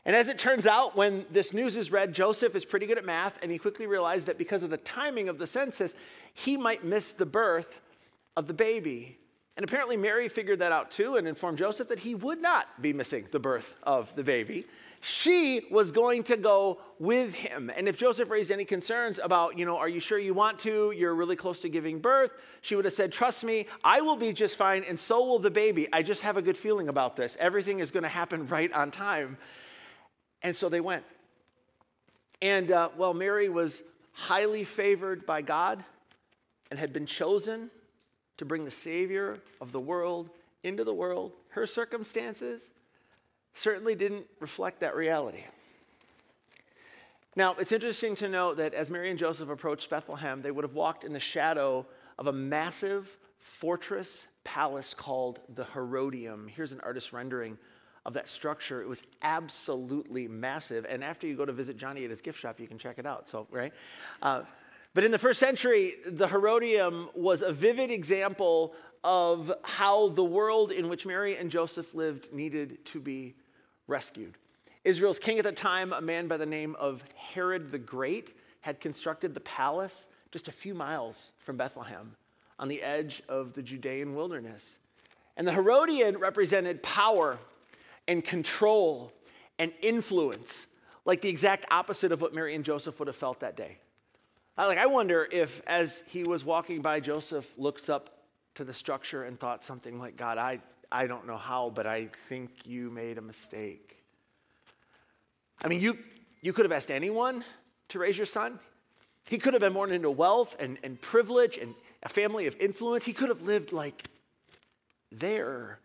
And 0.06 0.16
as 0.16 0.28
it 0.30 0.38
turns 0.38 0.66
out, 0.66 0.96
when 0.96 1.26
this 1.30 1.54
news 1.54 1.76
is 1.76 1.92
read, 1.92 2.14
Joseph 2.14 2.56
is 2.56 2.66
pretty 2.66 2.86
good 2.86 2.98
at 2.98 3.06
math, 3.06 3.38
and 3.42 3.52
he 3.52 3.58
quickly 3.58 3.86
realized 3.86 4.28
that 4.28 4.38
because 4.38 4.64
of 4.64 4.70
the 4.70 4.78
timing 4.78 5.30
of 5.30 5.38
the 5.38 5.48
census, 5.48 5.94
he 6.34 6.58
might 6.58 6.84
miss 6.84 7.12
the 7.12 7.26
birth 7.26 7.82
of 8.36 8.48
the 8.48 8.54
baby. 8.54 9.18
And 9.58 9.64
apparently, 9.64 9.98
Mary 9.98 10.30
figured 10.30 10.60
that 10.60 10.72
out 10.72 10.90
too 10.90 11.18
and 11.18 11.28
informed 11.28 11.58
Joseph 11.58 11.90
that 11.90 12.00
he 12.00 12.16
would 12.16 12.42
not 12.42 12.82
be 12.82 12.94
missing 12.94 13.28
the 13.30 13.40
birth 13.40 13.76
of 13.84 14.16
the 14.16 14.24
baby. 14.24 14.66
She 15.02 15.62
was 15.72 15.92
going 15.92 16.24
to 16.24 16.36
go 16.36 16.80
with 17.00 17.34
him. 17.34 17.72
And 17.76 17.88
if 17.88 17.98
Joseph 17.98 18.30
raised 18.30 18.52
any 18.52 18.66
concerns 18.66 19.18
about, 19.24 19.58
you 19.58 19.66
know, 19.66 19.78
are 19.78 19.88
you 19.88 20.02
sure 20.02 20.20
you 20.20 20.34
want 20.34 20.60
to? 20.60 20.92
You're 20.92 21.16
really 21.16 21.38
close 21.38 21.62
to 21.62 21.70
giving 21.70 22.00
birth. 22.00 22.32
She 22.62 22.76
would 22.76 22.84
have 22.84 22.94
said, 22.94 23.12
Trust 23.12 23.46
me, 23.46 23.68
I 23.84 24.02
will 24.02 24.18
be 24.18 24.34
just 24.34 24.58
fine, 24.58 24.84
and 24.84 25.00
so 25.00 25.26
will 25.26 25.40
the 25.40 25.52
baby. 25.52 25.88
I 25.94 26.04
just 26.04 26.22
have 26.24 26.36
a 26.36 26.42
good 26.42 26.58
feeling 26.58 26.90
about 26.90 27.16
this. 27.16 27.38
Everything 27.40 27.80
is 27.80 27.92
going 27.92 28.04
to 28.04 28.10
happen 28.10 28.48
right 28.50 28.72
on 28.74 28.92
time. 28.92 29.38
And 30.42 30.56
so 30.56 30.68
they 30.68 30.82
went. 30.82 31.06
And 32.42 32.72
uh, 32.72 32.90
Mary 33.14 33.48
was 33.48 33.82
highly 34.12 34.66
favored 34.66 35.26
by 35.26 35.42
God 35.42 35.84
and 36.70 36.80
had 36.80 36.92
been 36.92 37.06
chosen 37.06 37.70
to 38.38 38.46
bring 38.46 38.66
the 38.66 38.72
Savior 38.72 39.40
of 39.62 39.72
the 39.72 39.80
world 39.80 40.30
into 40.64 40.84
the 40.84 40.94
world, 40.94 41.32
her 41.50 41.66
circumstances 41.66 42.72
certainly 43.54 43.96
didn't 43.96 44.28
reflect 44.40 44.82
that 44.82 44.96
reality. 44.96 45.44
Now, 47.36 47.56
it's 47.60 47.72
interesting 47.72 48.16
to 48.18 48.28
note 48.28 48.58
that 48.58 48.74
as 48.74 48.90
Mary 48.90 49.10
and 49.10 49.20
Joseph 49.20 49.50
approached 49.50 49.90
Bethlehem, 49.90 50.42
they 50.42 50.52
would 50.52 50.64
have 50.64 50.74
walked 50.74 51.04
in 51.04 51.14
the 51.14 51.20
shadow 51.20 51.86
of 52.18 52.28
a 52.28 52.34
massive 52.34 53.18
fortress 53.38 54.28
palace 54.44 54.94
called 54.94 55.40
the 55.54 55.64
Herodium. 55.64 56.48
Here's 56.48 56.72
an 56.72 56.82
artist's 56.82 57.14
rendering 57.14 57.58
of 58.06 58.14
that 58.14 58.28
structure. 58.28 58.82
It 58.82 58.88
was 58.88 59.04
absolutely 59.22 60.28
massive. 60.28 60.86
And 60.90 61.04
after 61.04 61.28
you 61.28 61.36
go 61.36 61.46
to 61.46 61.54
visit 61.54 61.78
Johnny 61.78 62.04
at 62.04 62.10
his 62.10 62.22
gift 62.22 62.40
shop, 62.40 62.60
you 62.60 62.68
can 62.68 62.78
check 62.78 62.98
it 62.98 63.06
out. 63.06 63.30
So, 63.30 63.48
right? 63.52 63.74
Uh, 64.22 64.42
but 64.94 65.04
in 65.04 65.12
the 65.12 65.20
first 65.20 65.40
century, 65.40 65.94
the 66.06 66.28
Herodium 66.28 67.10
was 67.14 67.42
a 67.42 67.54
vivid 67.54 67.92
example 67.92 68.74
of 69.04 69.52
how 69.64 70.10
the 70.10 70.24
world 70.24 70.72
in 70.72 70.90
which 70.90 71.06
Mary 71.06 71.38
and 71.38 71.50
Joseph 71.50 71.94
lived 71.94 72.32
needed 72.34 72.84
to 72.86 73.00
be 73.00 73.36
rescued. 73.88 74.38
Israel's 74.84 75.20
king 75.20 75.38
at 75.38 75.44
the 75.44 75.52
time, 75.52 75.94
a 75.94 76.02
man 76.02 76.28
by 76.28 76.38
the 76.38 76.46
name 76.46 76.76
of 76.80 77.04
Herod 77.16 77.72
the 77.72 77.80
Great, 77.80 78.36
had 78.62 78.80
constructed 78.80 79.34
the 79.34 79.40
palace 79.40 80.08
just 80.32 80.48
a 80.48 80.52
few 80.52 80.74
miles 80.74 81.32
from 81.40 81.58
Bethlehem 81.58 82.16
on 82.58 82.68
the 82.68 82.82
edge 82.82 83.22
of 83.30 83.54
the 83.54 83.64
Judean 83.64 84.16
wilderness. 84.16 84.80
And 85.38 85.48
the 85.48 85.54
Herodium 85.54 86.18
represented 86.18 86.84
power 86.84 87.40
and 88.08 88.24
control 88.24 89.14
and 89.58 89.74
influence, 89.82 90.68
like 91.06 91.22
the 91.22 91.30
exact 91.30 91.66
opposite 91.72 92.12
of 92.12 92.22
what 92.22 92.34
Mary 92.34 92.56
and 92.56 92.66
Joseph 92.66 93.00
would 93.00 93.08
have 93.08 93.16
felt 93.16 93.40
that 93.40 93.56
day. 93.56 93.78
Like, 94.58 94.78
I 94.78 94.88
wonder 94.88 95.28
if, 95.32 95.62
as 95.68 96.04
he 96.08 96.24
was 96.24 96.44
walking 96.44 96.82
by, 96.82 97.00
Joseph 97.00 97.58
looks 97.58 97.88
up 97.88 98.19
to 98.56 98.64
the 98.64 98.74
structure 98.74 99.24
and 99.24 99.40
thought 99.40 99.64
something 99.64 100.00
like, 100.00 100.18
God, 100.18 100.38
I, 100.38 100.60
I 100.92 101.08
don't 101.08 101.28
know 101.28 101.38
how, 101.38 101.70
but 101.70 101.86
I 101.86 102.10
think 102.28 102.66
you 102.66 102.90
made 102.90 103.18
a 103.18 103.22
mistake. 103.22 104.04
I 105.62 105.68
mean, 105.68 105.82
you, 105.82 105.98
you 106.42 106.54
could 106.54 106.66
have 106.66 106.72
asked 106.72 106.92
anyone 106.92 107.44
to 107.90 108.00
raise 108.00 108.18
your 108.18 108.26
son. 108.26 108.60
He 109.26 109.38
could 109.38 109.54
have 109.54 109.62
been 109.62 109.74
born 109.74 109.92
into 109.92 110.10
wealth 110.10 110.56
and, 110.60 110.78
and 110.84 111.00
privilege 111.00 111.58
and 111.58 111.76
a 112.02 112.10
family 112.10 112.48
of 112.48 112.56
influence. 112.60 113.06
He 113.06 113.14
could 113.14 113.30
have 113.30 113.42
lived 113.44 113.72
like 113.72 114.10
there. 115.12 115.80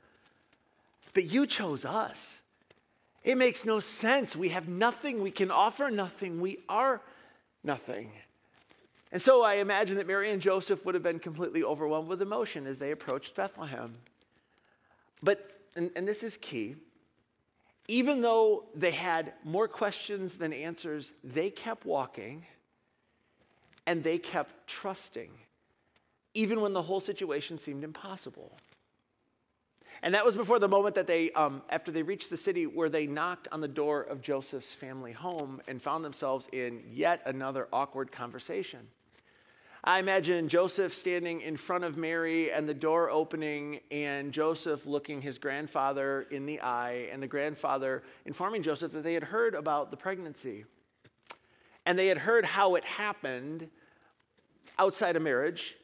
But 1.12 1.24
you 1.24 1.46
chose 1.46 1.84
us. 1.84 2.42
It 3.22 3.38
makes 3.38 3.64
no 3.64 3.80
sense. 3.80 4.36
We 4.36 4.50
have 4.50 4.68
nothing 4.68 5.22
we 5.22 5.30
can 5.30 5.50
offer, 5.50 5.90
nothing. 5.90 6.40
We 6.40 6.58
are 6.68 7.00
nothing. 7.62 8.12
And 9.12 9.22
so 9.22 9.42
I 9.42 9.54
imagine 9.54 9.96
that 9.98 10.06
Mary 10.06 10.30
and 10.30 10.42
Joseph 10.42 10.84
would 10.84 10.94
have 10.94 11.02
been 11.02 11.20
completely 11.20 11.62
overwhelmed 11.62 12.08
with 12.08 12.20
emotion 12.20 12.66
as 12.66 12.78
they 12.78 12.90
approached 12.90 13.34
Bethlehem. 13.34 13.96
But, 15.22 15.52
and, 15.76 15.90
and 15.94 16.06
this 16.06 16.22
is 16.22 16.36
key, 16.36 16.76
even 17.88 18.22
though 18.22 18.64
they 18.74 18.90
had 18.90 19.34
more 19.44 19.68
questions 19.68 20.38
than 20.38 20.52
answers, 20.52 21.12
they 21.22 21.50
kept 21.50 21.84
walking 21.84 22.46
and 23.86 24.02
they 24.02 24.18
kept 24.18 24.66
trusting, 24.66 25.30
even 26.32 26.60
when 26.60 26.72
the 26.72 26.82
whole 26.82 27.00
situation 27.00 27.58
seemed 27.58 27.84
impossible. 27.84 28.56
And 30.02 30.14
that 30.14 30.24
was 30.24 30.36
before 30.36 30.58
the 30.58 30.68
moment 30.68 30.94
that 30.96 31.06
they, 31.06 31.30
um, 31.32 31.62
after 31.70 31.90
they 31.90 32.02
reached 32.02 32.30
the 32.30 32.36
city, 32.36 32.66
where 32.66 32.88
they 32.88 33.06
knocked 33.06 33.48
on 33.52 33.60
the 33.60 33.68
door 33.68 34.02
of 34.02 34.20
Joseph's 34.20 34.74
family 34.74 35.12
home 35.12 35.62
and 35.66 35.80
found 35.80 36.04
themselves 36.04 36.48
in 36.52 36.82
yet 36.92 37.22
another 37.24 37.68
awkward 37.72 38.12
conversation. 38.12 38.88
I 39.86 39.98
imagine 39.98 40.48
Joseph 40.48 40.94
standing 40.94 41.42
in 41.42 41.58
front 41.58 41.84
of 41.84 41.98
Mary 41.98 42.50
and 42.50 42.66
the 42.66 42.72
door 42.72 43.10
opening, 43.10 43.80
and 43.90 44.32
Joseph 44.32 44.86
looking 44.86 45.20
his 45.20 45.36
grandfather 45.36 46.26
in 46.30 46.46
the 46.46 46.60
eye, 46.62 47.08
and 47.12 47.22
the 47.22 47.26
grandfather 47.26 48.02
informing 48.24 48.62
Joseph 48.62 48.92
that 48.92 49.02
they 49.02 49.12
had 49.12 49.24
heard 49.24 49.54
about 49.54 49.90
the 49.90 49.96
pregnancy. 49.98 50.64
And 51.84 51.98
they 51.98 52.06
had 52.06 52.16
heard 52.16 52.46
how 52.46 52.76
it 52.76 52.84
happened 52.84 53.68
outside 54.78 55.16
of 55.16 55.22
marriage. 55.22 55.76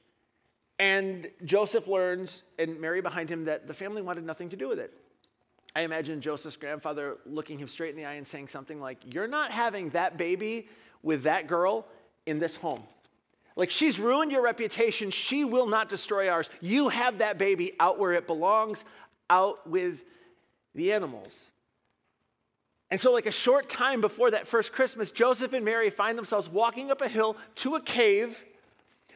And 0.81 1.31
Joseph 1.45 1.89
learns, 1.89 2.43
and 2.59 2.81
Mary 2.81 3.03
behind 3.03 3.29
him, 3.29 3.45
that 3.45 3.67
the 3.67 3.75
family 3.75 4.01
wanted 4.01 4.25
nothing 4.25 4.49
to 4.49 4.57
do 4.57 4.67
with 4.67 4.79
it. 4.79 4.93
I 5.77 5.83
imagine 5.83 6.23
Joseph's 6.23 6.57
grandfather 6.57 7.19
looking 7.27 7.59
him 7.59 7.69
straight 7.69 7.91
in 7.91 7.97
the 7.97 8.07
eye 8.07 8.15
and 8.15 8.27
saying 8.27 8.49
something 8.49 8.81
like, 8.81 8.97
You're 9.05 9.29
not 9.29 9.51
having 9.51 9.91
that 9.91 10.17
baby 10.17 10.69
with 11.03 11.25
that 11.25 11.47
girl 11.47 11.87
in 12.25 12.39
this 12.39 12.57
home. 12.57 12.83
Like 13.57 13.71
she's 13.71 13.99
ruined 13.99 14.33
your 14.33 14.41
reputation. 14.41 15.11
She 15.11 15.45
will 15.45 15.67
not 15.67 15.91
destroy 15.91 16.31
ours. 16.31 16.49
You 16.63 16.89
have 16.89 17.19
that 17.19 17.37
baby 17.37 17.73
out 17.79 17.99
where 17.99 18.15
it 18.15 18.27
belongs, 18.27 18.87
out 19.29 19.69
with 19.69 20.03
the 20.75 20.95
animals. 20.95 21.51
And 22.91 22.99
so, 22.99 23.13
like 23.13 23.27
a 23.27 23.31
short 23.31 23.69
time 23.69 24.01
before 24.01 24.31
that 24.31 24.47
first 24.47 24.73
Christmas, 24.73 25.11
Joseph 25.11 25.53
and 25.53 25.63
Mary 25.63 25.91
find 25.91 26.17
themselves 26.17 26.49
walking 26.49 26.91
up 26.91 27.03
a 27.03 27.09
hill 27.09 27.37
to 27.57 27.77
a 27.77 27.83
cave 27.83 28.43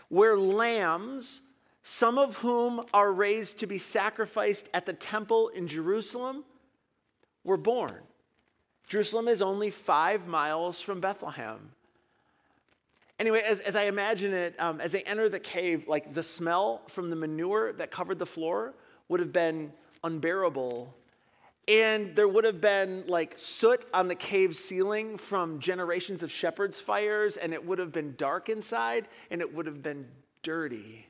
where 0.09 0.37
lambs, 0.37 1.40
some 1.84 2.18
of 2.18 2.38
whom 2.38 2.82
are 2.94 3.12
raised 3.12 3.58
to 3.58 3.66
be 3.66 3.78
sacrificed 3.78 4.68
at 4.72 4.86
the 4.86 4.92
temple 4.94 5.48
in 5.48 5.68
Jerusalem, 5.68 6.44
were 7.44 7.58
born. 7.58 8.00
Jerusalem 8.88 9.28
is 9.28 9.42
only 9.42 9.70
five 9.70 10.26
miles 10.26 10.80
from 10.80 11.00
Bethlehem. 11.00 11.70
Anyway, 13.18 13.42
as, 13.46 13.60
as 13.60 13.76
I 13.76 13.84
imagine 13.84 14.32
it, 14.32 14.58
um, 14.58 14.80
as 14.80 14.92
they 14.92 15.02
enter 15.02 15.28
the 15.28 15.38
cave, 15.38 15.86
like 15.86 16.14
the 16.14 16.22
smell 16.22 16.80
from 16.88 17.10
the 17.10 17.16
manure 17.16 17.74
that 17.74 17.90
covered 17.90 18.18
the 18.18 18.26
floor 18.26 18.74
would 19.08 19.20
have 19.20 19.32
been 19.32 19.70
unbearable. 20.02 20.92
And 21.68 22.16
there 22.16 22.28
would 22.28 22.44
have 22.44 22.62
been 22.62 23.04
like 23.06 23.34
soot 23.36 23.84
on 23.92 24.08
the 24.08 24.14
cave 24.14 24.56
ceiling 24.56 25.18
from 25.18 25.58
generations 25.60 26.22
of 26.22 26.32
shepherds' 26.32 26.80
fires, 26.80 27.36
and 27.36 27.52
it 27.52 27.64
would 27.64 27.78
have 27.78 27.92
been 27.92 28.14
dark 28.16 28.48
inside, 28.48 29.06
and 29.30 29.42
it 29.42 29.54
would 29.54 29.66
have 29.66 29.82
been 29.82 30.08
dirty. 30.42 31.06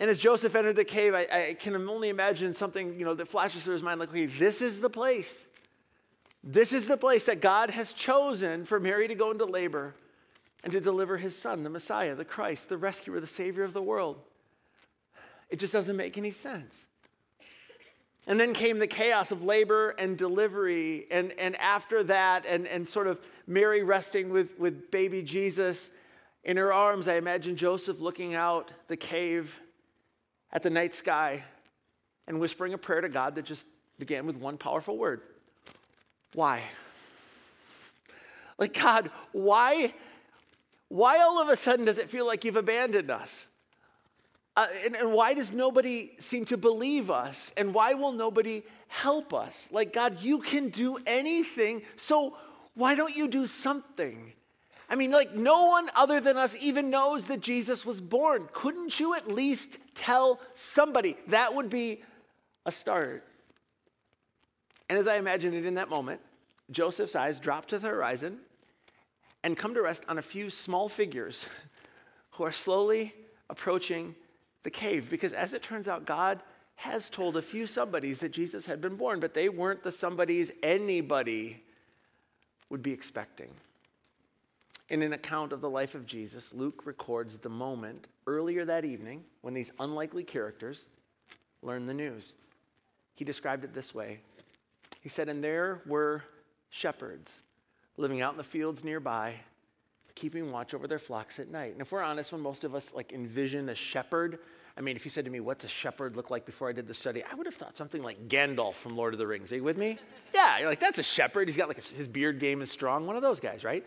And 0.00 0.08
as 0.08 0.18
Joseph 0.18 0.56
entered 0.56 0.76
the 0.76 0.84
cave, 0.84 1.14
I, 1.14 1.28
I 1.30 1.56
can 1.58 1.76
only 1.88 2.08
imagine 2.08 2.54
something 2.54 2.98
you 2.98 3.04
know 3.04 3.12
that 3.12 3.28
flashes 3.28 3.62
through 3.62 3.74
his 3.74 3.82
mind, 3.82 4.00
like, 4.00 4.08
okay, 4.08 4.24
this 4.24 4.62
is 4.62 4.80
the 4.80 4.88
place. 4.88 5.44
This 6.42 6.72
is 6.72 6.88
the 6.88 6.96
place 6.96 7.26
that 7.26 7.42
God 7.42 7.70
has 7.70 7.92
chosen 7.92 8.64
for 8.64 8.80
Mary 8.80 9.06
to 9.08 9.14
go 9.14 9.30
into 9.30 9.44
labor 9.44 9.94
and 10.64 10.72
to 10.72 10.80
deliver 10.80 11.18
his 11.18 11.36
son, 11.36 11.64
the 11.64 11.70
Messiah, 11.70 12.14
the 12.14 12.24
Christ, 12.24 12.70
the 12.70 12.78
rescuer, 12.78 13.20
the 13.20 13.26
Savior 13.26 13.62
of 13.62 13.74
the 13.74 13.82
world. 13.82 14.18
It 15.50 15.58
just 15.58 15.74
doesn't 15.74 15.96
make 15.96 16.16
any 16.16 16.30
sense. 16.30 16.86
And 18.26 18.40
then 18.40 18.54
came 18.54 18.78
the 18.78 18.86
chaos 18.86 19.32
of 19.32 19.44
labor 19.44 19.90
and 19.98 20.16
delivery. 20.16 21.06
And, 21.10 21.32
and 21.32 21.56
after 21.56 22.02
that, 22.04 22.46
and, 22.46 22.66
and 22.66 22.88
sort 22.88 23.06
of 23.06 23.20
Mary 23.46 23.82
resting 23.82 24.30
with, 24.30 24.58
with 24.58 24.90
baby 24.90 25.22
Jesus 25.22 25.90
in 26.42 26.56
her 26.56 26.72
arms, 26.72 27.06
I 27.06 27.16
imagine 27.16 27.54
Joseph 27.54 28.00
looking 28.00 28.34
out 28.34 28.72
the 28.88 28.96
cave 28.96 29.60
at 30.52 30.62
the 30.62 30.70
night 30.70 30.94
sky 30.94 31.44
and 32.26 32.40
whispering 32.40 32.74
a 32.74 32.78
prayer 32.78 33.00
to 33.00 33.08
God 33.08 33.34
that 33.36 33.44
just 33.44 33.66
began 33.98 34.26
with 34.26 34.36
one 34.36 34.56
powerful 34.56 34.96
word 34.96 35.20
Why? 36.34 36.62
Like, 38.58 38.74
God, 38.74 39.10
why 39.32 39.92
why 40.88 41.18
all 41.20 41.40
of 41.40 41.48
a 41.48 41.56
sudden 41.56 41.84
does 41.84 41.98
it 41.98 42.10
feel 42.10 42.26
like 42.26 42.44
you've 42.44 42.56
abandoned 42.56 43.10
us? 43.10 43.46
Uh, 44.56 44.66
and, 44.84 44.96
and 44.96 45.12
why 45.12 45.34
does 45.34 45.52
nobody 45.52 46.10
seem 46.18 46.44
to 46.44 46.56
believe 46.56 47.10
us? 47.10 47.52
And 47.56 47.72
why 47.72 47.94
will 47.94 48.12
nobody 48.12 48.62
help 48.88 49.32
us? 49.32 49.68
Like, 49.70 49.92
God, 49.92 50.20
you 50.20 50.40
can 50.40 50.68
do 50.68 50.98
anything, 51.06 51.82
so 51.96 52.36
why 52.74 52.96
don't 52.96 53.16
you 53.16 53.28
do 53.28 53.46
something? 53.46 54.32
I 54.90 54.96
mean, 54.96 55.12
like, 55.12 55.36
no 55.36 55.66
one 55.66 55.88
other 55.94 56.20
than 56.20 56.36
us 56.36 56.56
even 56.60 56.90
knows 56.90 57.28
that 57.28 57.40
Jesus 57.40 57.86
was 57.86 58.00
born. 58.00 58.48
Couldn't 58.52 58.98
you 58.98 59.14
at 59.14 59.28
least 59.30 59.78
tell 59.94 60.40
somebody? 60.54 61.16
That 61.28 61.54
would 61.54 61.70
be 61.70 62.02
a 62.66 62.72
start. 62.72 63.24
And 64.88 64.98
as 64.98 65.06
I 65.06 65.16
imagine 65.16 65.54
it 65.54 65.64
in 65.64 65.74
that 65.74 65.88
moment, 65.88 66.20
Joseph's 66.72 67.14
eyes 67.14 67.38
drop 67.38 67.66
to 67.66 67.78
the 67.78 67.86
horizon 67.86 68.40
and 69.44 69.56
come 69.56 69.74
to 69.74 69.82
rest 69.82 70.04
on 70.08 70.18
a 70.18 70.22
few 70.22 70.50
small 70.50 70.88
figures 70.88 71.46
who 72.32 72.44
are 72.44 72.52
slowly 72.52 73.14
approaching 73.48 74.16
the 74.64 74.70
cave 74.70 75.08
because, 75.08 75.32
as 75.32 75.54
it 75.54 75.62
turns 75.62 75.86
out, 75.86 76.04
God 76.04 76.42
has 76.74 77.08
told 77.08 77.36
a 77.36 77.42
few 77.42 77.66
somebodies 77.66 78.20
that 78.20 78.32
Jesus 78.32 78.66
had 78.66 78.80
been 78.80 78.96
born, 78.96 79.20
but 79.20 79.34
they 79.34 79.48
weren't 79.48 79.84
the 79.84 79.92
somebodies 79.92 80.50
anybody 80.62 81.62
would 82.70 82.82
be 82.82 82.92
expecting. 82.92 83.50
In 84.90 85.02
an 85.02 85.12
account 85.12 85.52
of 85.52 85.60
the 85.60 85.70
life 85.70 85.94
of 85.94 86.04
Jesus, 86.04 86.52
Luke 86.52 86.84
records 86.84 87.38
the 87.38 87.48
moment 87.48 88.08
earlier 88.26 88.64
that 88.64 88.84
evening 88.84 89.22
when 89.40 89.54
these 89.54 89.70
unlikely 89.78 90.24
characters 90.24 90.88
learned 91.62 91.88
the 91.88 91.94
news. 91.94 92.34
He 93.14 93.24
described 93.24 93.64
it 93.64 93.72
this 93.72 93.94
way 93.94 94.18
He 95.00 95.08
said, 95.08 95.28
And 95.28 95.44
there 95.44 95.80
were 95.86 96.24
shepherds 96.70 97.42
living 97.96 98.20
out 98.20 98.32
in 98.32 98.38
the 98.38 98.42
fields 98.42 98.82
nearby, 98.82 99.34
keeping 100.16 100.50
watch 100.50 100.74
over 100.74 100.88
their 100.88 100.98
flocks 100.98 101.38
at 101.38 101.50
night. 101.50 101.72
And 101.72 101.80
if 101.80 101.92
we're 101.92 102.02
honest, 102.02 102.32
when 102.32 102.40
most 102.40 102.64
of 102.64 102.74
us 102.74 102.92
like 102.92 103.12
envision 103.12 103.68
a 103.68 103.74
shepherd, 103.76 104.40
I 104.76 104.80
mean, 104.80 104.96
if 104.96 105.04
you 105.04 105.10
said 105.10 105.24
to 105.24 105.30
me, 105.30 105.38
what's 105.38 105.64
a 105.64 105.68
shepherd 105.68 106.16
look 106.16 106.30
like 106.30 106.46
before 106.46 106.68
I 106.68 106.72
did 106.72 106.88
the 106.88 106.94
study, 106.94 107.22
I 107.22 107.34
would 107.36 107.46
have 107.46 107.54
thought 107.54 107.76
something 107.76 108.02
like 108.02 108.28
Gandalf 108.28 108.74
from 108.74 108.96
Lord 108.96 109.12
of 109.12 109.18
the 109.18 109.26
Rings. 109.26 109.52
Are 109.52 109.56
you 109.56 109.62
with 109.62 109.76
me? 109.76 109.98
Yeah, 110.34 110.58
you're 110.58 110.68
like, 110.68 110.80
that's 110.80 110.98
a 110.98 111.02
shepherd. 111.02 111.46
He's 111.46 111.56
got 111.56 111.68
like 111.68 111.78
a, 111.78 111.82
his 111.82 112.08
beard 112.08 112.40
game 112.40 112.62
is 112.62 112.72
strong. 112.72 113.06
One 113.06 113.14
of 113.14 113.22
those 113.22 113.38
guys, 113.38 113.62
right? 113.62 113.84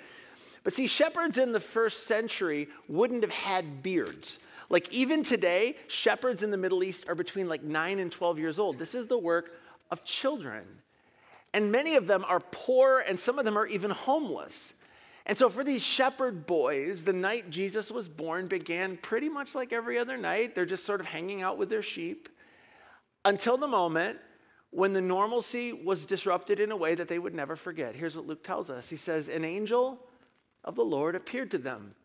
But 0.64 0.74
see, 0.74 0.88
shepherds 0.88 1.38
in 1.38 1.52
the 1.52 1.60
first 1.60 2.08
century 2.08 2.70
wouldn't 2.88 3.24
have 3.24 3.32
had 3.32 3.84
beards. 3.84 4.40
Like 4.70 4.94
even 4.94 5.24
today, 5.24 5.76
shepherds 5.88 6.42
in 6.42 6.52
the 6.52 6.58
Middle 6.58 6.84
East 6.84 7.10
are 7.10 7.16
between 7.16 7.50
like 7.50 7.64
9 7.64 8.00
and 8.00 8.12
12 8.12 8.40
years 8.40 8.60
old. 8.60 8.80
This 8.80 8.96
is 8.96 9.08
the 9.08 9.18
work 9.18 9.52
of 9.92 10.04
children. 10.04 10.64
And 11.54 11.72
many 11.72 11.96
of 11.96 12.08
them 12.08 12.26
are 12.28 12.40
poor, 12.40 13.04
and 13.08 13.20
some 13.20 13.38
of 13.38 13.46
them 13.46 13.58
are 13.58 13.68
even 13.68 13.92
homeless. 13.92 14.74
And 15.26 15.38
so, 15.38 15.50
for 15.50 15.64
these 15.64 15.84
shepherd 15.84 16.46
boys, 16.46 17.04
the 17.04 17.14
night 17.14 17.50
Jesus 17.50 17.92
was 17.92 18.10
born 18.10 18.48
began 18.48 18.98
pretty 18.98 19.30
much 19.30 19.54
like 19.54 19.72
every 19.72 20.00
other 20.00 20.18
night. 20.18 20.56
They're 20.56 20.66
just 20.66 20.86
sort 20.86 21.00
of 21.00 21.06
hanging 21.06 21.42
out 21.42 21.58
with 21.58 21.70
their 21.70 21.84
sheep 21.84 22.28
until 23.24 23.58
the 23.58 23.68
moment 23.68 24.20
when 24.72 24.94
the 24.94 25.02
normalcy 25.02 25.72
was 25.72 26.06
disrupted 26.06 26.60
in 26.60 26.72
a 26.72 26.76
way 26.76 26.96
that 26.96 27.08
they 27.08 27.20
would 27.20 27.36
never 27.36 27.56
forget. 27.56 27.96
Here's 27.96 28.16
what 28.16 28.26
Luke 28.26 28.44
tells 28.44 28.70
us 28.70 28.90
He 28.90 28.96
says, 28.96 29.30
An 29.30 29.46
angel 29.46 30.00
of 30.64 30.76
the 30.76 30.86
Lord 30.86 31.16
appeared 31.16 31.52
to 31.52 31.58
them 31.58 31.96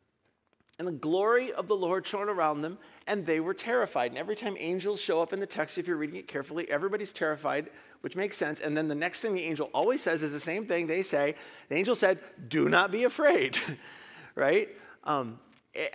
and 0.78 0.86
the 0.86 0.92
glory 0.92 1.52
of 1.52 1.66
the 1.66 1.74
Lord 1.74 2.06
shone 2.06 2.28
around 2.28 2.62
them, 2.62 2.78
and 3.08 3.26
they 3.26 3.40
were 3.40 3.54
terrified. 3.54 4.12
And 4.12 4.18
every 4.18 4.36
time 4.36 4.56
angels 4.58 5.00
show 5.00 5.20
up 5.20 5.32
in 5.32 5.40
the 5.40 5.46
text, 5.46 5.76
if 5.76 5.88
you're 5.88 5.96
reading 5.96 6.20
it 6.20 6.28
carefully, 6.28 6.70
everybody's 6.70 7.12
terrified, 7.12 7.70
which 8.02 8.14
makes 8.14 8.36
sense. 8.36 8.60
And 8.60 8.76
then 8.76 8.86
the 8.86 8.94
next 8.94 9.20
thing 9.20 9.34
the 9.34 9.42
angel 9.42 9.70
always 9.74 10.00
says 10.00 10.22
is 10.22 10.32
the 10.32 10.38
same 10.38 10.66
thing. 10.66 10.86
They 10.86 11.02
say, 11.02 11.34
the 11.68 11.74
angel 11.74 11.96
said, 11.96 12.20
Do 12.46 12.68
not 12.68 12.92
be 12.92 13.02
afraid, 13.02 13.58
right? 14.36 14.68
Um, 15.02 15.40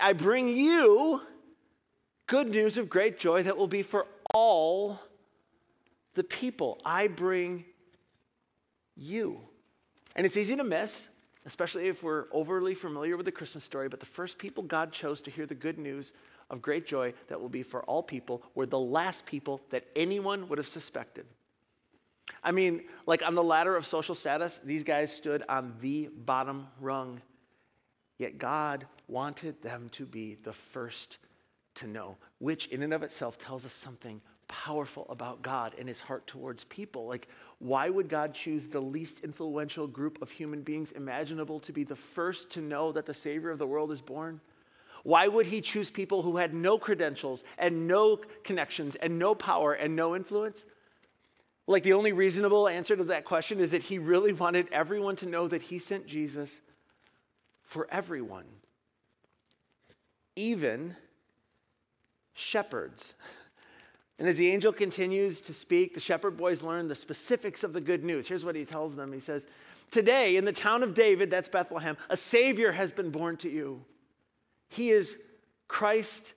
I 0.01 0.11
bring 0.11 0.49
you 0.49 1.21
good 2.27 2.49
news 2.49 2.77
of 2.77 2.89
great 2.89 3.17
joy 3.17 3.43
that 3.43 3.55
will 3.55 3.67
be 3.67 3.83
for 3.83 4.05
all 4.33 4.99
the 6.15 6.25
people. 6.25 6.81
I 6.83 7.07
bring 7.07 7.63
you. 8.97 9.39
And 10.13 10.25
it's 10.25 10.35
easy 10.35 10.57
to 10.57 10.63
miss 10.65 11.07
especially 11.45 11.87
if 11.87 12.03
we're 12.03 12.25
overly 12.31 12.73
familiar 12.73 13.17
with 13.17 13.25
the 13.25 13.31
Christmas 13.31 13.63
story. 13.63 13.89
But 13.89 13.99
the 13.99 14.05
first 14.05 14.37
people 14.37 14.63
God 14.63 14.91
chose 14.91 15.21
to 15.23 15.31
hear 15.31 15.45
the 15.45 15.55
good 15.55 15.77
news 15.77 16.13
of 16.49 16.61
great 16.61 16.85
joy 16.85 17.13
that 17.27 17.39
will 17.39 17.49
be 17.49 17.63
for 17.63 17.83
all 17.83 18.03
people 18.03 18.43
were 18.55 18.65
the 18.65 18.79
last 18.79 19.25
people 19.25 19.61
that 19.69 19.85
anyone 19.95 20.47
would 20.49 20.57
have 20.57 20.67
suspected. 20.67 21.25
I 22.43 22.51
mean, 22.51 22.83
like 23.05 23.25
on 23.25 23.35
the 23.35 23.43
ladder 23.43 23.75
of 23.75 23.85
social 23.85 24.15
status, 24.15 24.59
these 24.63 24.83
guys 24.83 25.13
stood 25.13 25.43
on 25.49 25.75
the 25.81 26.09
bottom 26.13 26.67
rung. 26.79 27.21
Yet 28.17 28.37
God 28.37 28.85
wanted 29.07 29.61
them 29.61 29.89
to 29.93 30.05
be 30.05 30.35
the 30.35 30.53
first 30.53 31.17
to 31.75 31.87
know, 31.87 32.17
which 32.39 32.67
in 32.67 32.83
and 32.83 32.93
of 32.93 33.03
itself 33.03 33.37
tells 33.37 33.65
us 33.65 33.73
something 33.73 34.21
powerful 34.53 35.07
about 35.09 35.41
God 35.41 35.73
and 35.79 35.87
his 35.87 35.99
heart 35.99 36.27
towards 36.27 36.63
people. 36.65 37.07
Like, 37.07 37.27
why 37.57 37.89
would 37.89 38.07
God 38.07 38.35
choose 38.35 38.67
the 38.67 38.79
least 38.79 39.21
influential 39.21 39.87
group 39.87 40.21
of 40.21 40.29
human 40.29 40.61
beings 40.61 40.91
imaginable 40.91 41.59
to 41.61 41.73
be 41.73 41.83
the 41.83 41.95
first 41.95 42.51
to 42.51 42.61
know 42.61 42.91
that 42.91 43.07
the 43.07 43.15
Savior 43.15 43.49
of 43.49 43.57
the 43.57 43.65
world 43.65 43.91
is 43.91 43.99
born? 43.99 44.39
Why 45.01 45.27
would 45.27 45.47
he 45.47 45.59
choose 45.59 45.89
people 45.89 46.21
who 46.21 46.37
had 46.37 46.53
no 46.53 46.77
credentials 46.77 47.43
and 47.57 47.87
no 47.87 48.17
connections 48.43 48.95
and 48.95 49.17
no 49.17 49.33
power 49.33 49.73
and 49.73 49.95
no 49.95 50.15
influence? 50.15 50.67
Like, 51.65 51.81
the 51.81 51.93
only 51.93 52.13
reasonable 52.13 52.67
answer 52.67 52.95
to 52.95 53.05
that 53.05 53.25
question 53.25 53.59
is 53.59 53.71
that 53.71 53.81
he 53.81 53.97
really 53.97 54.33
wanted 54.33 54.67
everyone 54.71 55.15
to 55.15 55.25
know 55.25 55.47
that 55.47 55.63
he 55.63 55.79
sent 55.79 56.05
Jesus 56.05 56.61
for 57.63 57.87
everyone, 57.89 58.45
even 60.35 60.95
shepherds. 62.35 63.15
And 64.23 64.29
as 64.29 64.37
the 64.37 64.49
angel 64.53 64.71
continues 64.71 65.41
to 65.41 65.53
speak, 65.53 65.93
the 65.93 65.99
shepherd 65.99 66.37
boys 66.37 66.63
learn 66.63 66.87
the 66.87 66.95
specifics 66.95 67.61
of 67.61 67.73
the 67.73 67.81
good 67.81 68.05
news. 68.05 68.25
Here's 68.25 68.45
what 68.45 68.55
he 68.55 68.63
tells 68.63 68.95
them 68.95 69.11
He 69.11 69.19
says, 69.19 69.45
Today, 69.91 70.37
in 70.37 70.45
the 70.45 70.53
town 70.53 70.81
of 70.81 70.93
David, 70.93 71.29
that's 71.29 71.49
Bethlehem, 71.49 71.97
a 72.09 72.15
Savior 72.15 72.71
has 72.71 72.93
been 72.93 73.09
born 73.09 73.35
to 73.35 73.49
you. 73.49 73.83
He 74.69 74.91
is 74.91 75.17
Christ 75.67 76.35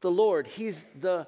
the 0.00 0.12
Lord. 0.12 0.46
He's 0.46 0.84
the 1.00 1.26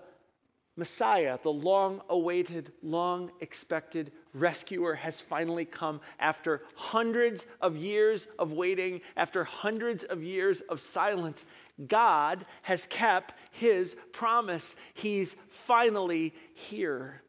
Messiah, 0.76 1.36
the 1.42 1.52
long 1.52 2.02
awaited, 2.08 2.70
long 2.84 3.32
expected 3.40 4.12
rescuer, 4.32 4.94
has 4.94 5.20
finally 5.20 5.64
come 5.64 6.00
after 6.20 6.62
hundreds 6.76 7.46
of 7.60 7.76
years 7.76 8.28
of 8.38 8.52
waiting, 8.52 9.00
after 9.16 9.42
hundreds 9.42 10.04
of 10.04 10.22
years 10.22 10.60
of 10.60 10.80
silence. 10.80 11.44
God 11.86 12.44
has 12.62 12.86
kept 12.86 13.32
his 13.52 13.96
promise. 14.12 14.74
He's 14.94 15.36
finally 15.48 16.34
here. 16.54 17.22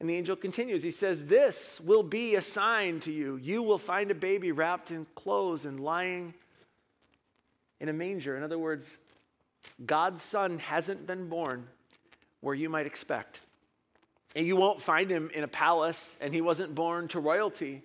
And 0.00 0.10
the 0.10 0.16
angel 0.16 0.34
continues. 0.34 0.82
He 0.82 0.90
says, 0.90 1.26
This 1.26 1.80
will 1.80 2.02
be 2.02 2.34
a 2.34 2.42
sign 2.42 3.00
to 3.00 3.12
you. 3.12 3.36
You 3.36 3.62
will 3.62 3.78
find 3.78 4.10
a 4.10 4.16
baby 4.16 4.50
wrapped 4.50 4.90
in 4.90 5.06
clothes 5.14 5.64
and 5.64 5.78
lying 5.78 6.34
in 7.80 7.88
a 7.88 7.92
manger. 7.92 8.36
In 8.36 8.42
other 8.42 8.58
words, 8.58 8.98
God's 9.84 10.22
son 10.22 10.58
hasn't 10.58 11.06
been 11.06 11.28
born 11.28 11.68
where 12.40 12.54
you 12.54 12.68
might 12.68 12.86
expect. 12.86 13.40
And 14.34 14.46
you 14.46 14.56
won't 14.56 14.82
find 14.82 15.10
him 15.10 15.30
in 15.34 15.44
a 15.44 15.48
palace, 15.48 16.16
and 16.20 16.34
he 16.34 16.40
wasn't 16.40 16.74
born 16.74 17.08
to 17.08 17.20
royalty. 17.20 17.82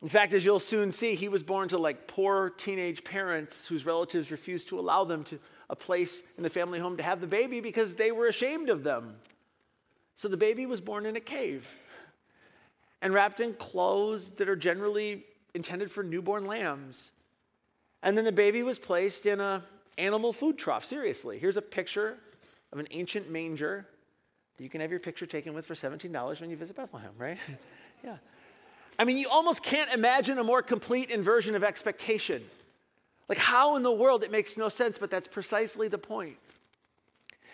In 0.00 0.08
fact, 0.08 0.32
as 0.32 0.44
you'll 0.44 0.60
soon 0.60 0.92
see, 0.92 1.14
he 1.16 1.28
was 1.28 1.42
born 1.42 1.68
to 1.70 1.78
like 1.78 2.06
poor 2.06 2.50
teenage 2.50 3.02
parents 3.02 3.66
whose 3.66 3.84
relatives 3.84 4.30
refused 4.30 4.68
to 4.68 4.78
allow 4.78 5.04
them 5.04 5.24
to 5.24 5.40
a 5.68 5.76
place 5.76 6.22
in 6.36 6.44
the 6.44 6.50
family 6.50 6.78
home 6.78 6.96
to 6.96 7.02
have 7.02 7.20
the 7.20 7.26
baby 7.26 7.60
because 7.60 7.96
they 7.96 8.12
were 8.12 8.26
ashamed 8.26 8.68
of 8.68 8.84
them. 8.84 9.16
So 10.14 10.28
the 10.28 10.36
baby 10.36 10.66
was 10.66 10.80
born 10.80 11.04
in 11.04 11.16
a 11.16 11.20
cave 11.20 11.68
and 13.02 13.12
wrapped 13.12 13.40
in 13.40 13.54
clothes 13.54 14.30
that 14.30 14.48
are 14.48 14.56
generally 14.56 15.24
intended 15.54 15.90
for 15.90 16.02
newborn 16.02 16.44
lambs. 16.44 17.10
And 18.02 18.16
then 18.16 18.24
the 18.24 18.32
baby 18.32 18.62
was 18.62 18.78
placed 18.78 19.26
in 19.26 19.40
a 19.40 19.64
animal 19.96 20.32
food 20.32 20.58
trough. 20.58 20.84
Seriously, 20.84 21.38
here's 21.38 21.56
a 21.56 21.62
picture 21.62 22.16
of 22.72 22.78
an 22.78 22.86
ancient 22.92 23.30
manger 23.30 23.86
that 24.56 24.62
you 24.62 24.70
can 24.70 24.80
have 24.80 24.90
your 24.90 25.00
picture 25.00 25.26
taken 25.26 25.54
with 25.54 25.66
for 25.66 25.74
$17 25.74 26.40
when 26.40 26.50
you 26.50 26.56
visit 26.56 26.76
Bethlehem, 26.76 27.12
right? 27.18 27.38
yeah. 28.04 28.16
I 28.98 29.04
mean, 29.04 29.16
you 29.16 29.28
almost 29.28 29.62
can't 29.62 29.92
imagine 29.92 30.38
a 30.38 30.44
more 30.44 30.62
complete 30.62 31.10
inversion 31.10 31.54
of 31.54 31.62
expectation. 31.62 32.42
Like, 33.28 33.38
how 33.38 33.76
in 33.76 33.82
the 33.82 33.92
world? 33.92 34.24
It 34.24 34.32
makes 34.32 34.56
no 34.56 34.68
sense, 34.68 34.98
but 34.98 35.10
that's 35.10 35.28
precisely 35.28 35.88
the 35.88 35.98
point. 35.98 36.36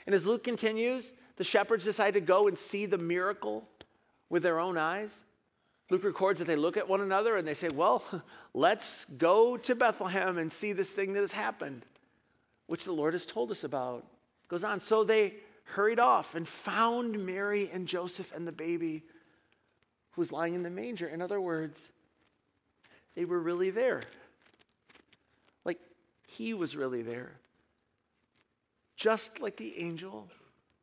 And 0.07 0.15
as 0.15 0.25
Luke 0.25 0.45
continues, 0.45 1.13
the 1.37 1.45
shepherds 1.45 1.85
decide 1.85 2.15
to 2.15 2.21
go 2.21 2.49
and 2.49 2.57
see 2.57 2.87
the 2.87 2.99
miracle 2.99 3.69
with 4.31 4.43
their 4.43 4.61
own 4.61 4.79
eyes. 4.79 5.23
Luke 5.91 6.05
records 6.05 6.39
that 6.39 6.47
they 6.47 6.57
look 6.57 6.77
at 6.77 6.89
one 6.89 7.01
another 7.01 7.37
and 7.37 7.47
they 7.47 7.55
say, 7.55 7.69
Well, 7.69 8.03
let's 8.55 9.05
go 9.05 9.57
to 9.59 9.75
Bethlehem 9.75 10.39
and 10.39 10.53
see 10.53 10.73
this 10.73 10.91
thing 10.91 11.13
that 11.13 11.21
has 11.21 11.33
happened, 11.33 11.85
which 12.67 12.85
the 12.85 12.93
Lord 12.93 13.13
has 13.13 13.27
told 13.27 13.51
us 13.51 13.65
about. 13.65 14.07
Goes 14.49 14.65
on. 14.65 14.81
So 14.81 15.05
they 15.05 15.35
hurried 15.65 15.99
off 15.99 16.35
and 16.35 16.47
found 16.47 17.25
Mary 17.25 17.71
and 17.73 17.87
Joseph 17.87 18.33
and 18.35 18.47
the 18.47 18.53
baby 18.53 19.03
who 20.15 20.21
was 20.21 20.33
lying 20.33 20.55
in 20.55 20.63
the 20.63 20.71
manger. 20.71 21.07
In 21.07 21.21
other 21.21 21.41
words, 21.41 21.91
they 23.15 23.25
were 23.25 23.41
really 23.41 23.71
there. 23.71 24.03
Like 25.65 25.81
he 26.27 26.55
was 26.55 26.77
really 26.77 27.03
there. 27.03 27.33
Just 28.97 29.41
like 29.41 29.57
the 29.57 29.79
angel 29.79 30.29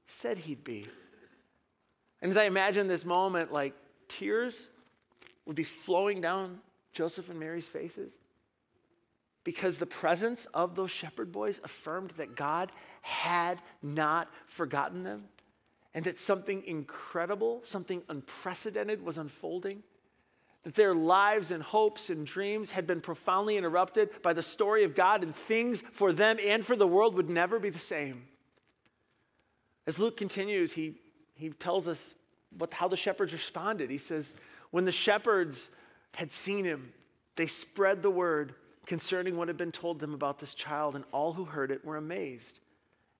said 0.05 0.39
he'd 0.39 0.63
be. 0.63 0.87
And 2.21 2.29
as 2.29 2.37
I 2.37 2.43
imagine 2.43 2.87
this 2.87 3.05
moment, 3.05 3.51
like 3.51 3.73
tears 4.07 4.67
would 5.45 5.55
be 5.55 5.63
flowing 5.63 6.21
down 6.21 6.59
Joseph 6.91 7.29
and 7.29 7.39
Mary's 7.39 7.67
faces 7.67 8.19
because 9.43 9.77
the 9.77 9.85
presence 9.85 10.45
of 10.53 10.75
those 10.75 10.91
shepherd 10.91 11.31
boys 11.31 11.59
affirmed 11.63 12.11
that 12.17 12.35
God 12.35 12.71
had 13.01 13.59
not 13.81 14.29
forgotten 14.45 15.03
them 15.03 15.23
and 15.93 16.05
that 16.05 16.19
something 16.19 16.63
incredible, 16.65 17.61
something 17.63 18.01
unprecedented 18.09 19.03
was 19.03 19.17
unfolding. 19.17 19.83
That 20.63 20.75
their 20.75 20.93
lives 20.93 21.51
and 21.51 21.63
hopes 21.63 22.09
and 22.09 22.25
dreams 22.25 22.71
had 22.71 22.85
been 22.85 23.01
profoundly 23.01 23.57
interrupted 23.57 24.21
by 24.21 24.33
the 24.33 24.43
story 24.43 24.83
of 24.83 24.95
God, 24.95 25.23
and 25.23 25.35
things 25.35 25.81
for 25.81 26.13
them 26.13 26.37
and 26.45 26.63
for 26.63 26.75
the 26.75 26.87
world 26.87 27.15
would 27.15 27.29
never 27.29 27.59
be 27.59 27.71
the 27.71 27.79
same. 27.79 28.27
As 29.87 29.97
Luke 29.97 30.17
continues, 30.17 30.73
he, 30.73 30.95
he 31.35 31.49
tells 31.49 31.87
us 31.87 32.13
what, 32.57 32.73
how 32.73 32.87
the 32.87 32.97
shepherds 32.97 33.33
responded. 33.33 33.89
He 33.89 33.97
says, 33.97 34.35
When 34.69 34.85
the 34.85 34.91
shepherds 34.91 35.71
had 36.13 36.31
seen 36.31 36.65
him, 36.65 36.93
they 37.35 37.47
spread 37.47 38.03
the 38.03 38.11
word 38.11 38.53
concerning 38.85 39.37
what 39.37 39.47
had 39.47 39.57
been 39.57 39.71
told 39.71 39.99
them 39.99 40.13
about 40.13 40.39
this 40.39 40.53
child, 40.53 40.95
and 40.95 41.05
all 41.11 41.33
who 41.33 41.45
heard 41.45 41.71
it 41.71 41.83
were 41.83 41.97
amazed 41.97 42.59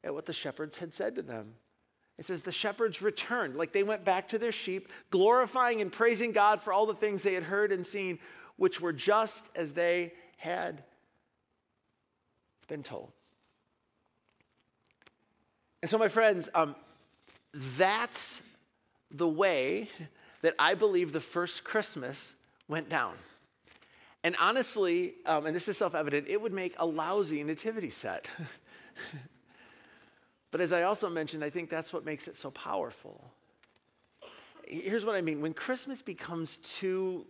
at 0.04 0.14
what 0.14 0.26
the 0.26 0.34
shepherds 0.34 0.80
had 0.80 0.94
said 0.94 1.16
to 1.16 1.22
them. 1.22 1.54
It 2.22 2.26
says 2.26 2.44
the 2.44 2.52
shepherds 2.52 3.02
returned, 3.02 3.56
like 3.56 3.72
they 3.72 3.82
went 3.82 4.06
back 4.06 4.30
to 4.30 4.38
their 4.38 4.52
sheep, 4.52 4.90
glorifying 5.10 5.82
and 5.82 5.92
praising 5.92 6.34
God 6.34 6.62
for 6.62 6.72
all 6.72 6.86
the 6.86 6.94
things 6.94 7.24
they 7.24 7.34
had 7.34 7.42
heard 7.42 7.72
and 7.72 7.84
seen, 7.84 8.20
which 8.58 8.80
were 8.80 8.94
just 8.94 9.44
as 9.56 9.74
they 9.74 10.14
had 10.38 10.84
been 12.68 12.84
told. 12.84 13.12
And 15.82 15.90
so, 15.90 15.98
my 15.98 16.10
friends, 16.10 16.48
um, 16.54 16.76
that's 17.76 18.44
the 19.10 19.28
way 19.28 19.90
that 20.44 20.54
I 20.60 20.76
believe 20.76 21.14
the 21.14 21.22
first 21.22 21.64
Christmas 21.64 22.36
went 22.68 22.88
down. 22.88 23.16
And 24.24 24.36
honestly, 24.40 25.16
um, 25.26 25.48
and 25.48 25.56
this 25.56 25.68
is 25.68 25.76
self 25.76 25.96
evident, 25.96 26.28
it 26.28 26.40
would 26.40 26.54
make 26.54 26.76
a 26.78 26.86
lousy 26.86 27.44
nativity 27.44 27.90
set. 27.90 28.28
but 30.52 30.62
as 30.62 30.74
I 30.74 30.84
also 30.84 31.10
mentioned, 31.10 31.44
I 31.44 31.50
think 31.50 31.70
that's 31.70 31.94
what 31.94 32.06
makes 32.06 32.28
it 32.28 32.36
so 32.36 32.52
powerful. 32.52 33.32
Here's 34.68 35.06
what 35.06 35.16
I 35.16 35.22
mean 35.22 35.42
when 35.42 35.54
Christmas 35.54 36.02
becomes 36.02 36.58
too 36.58 37.26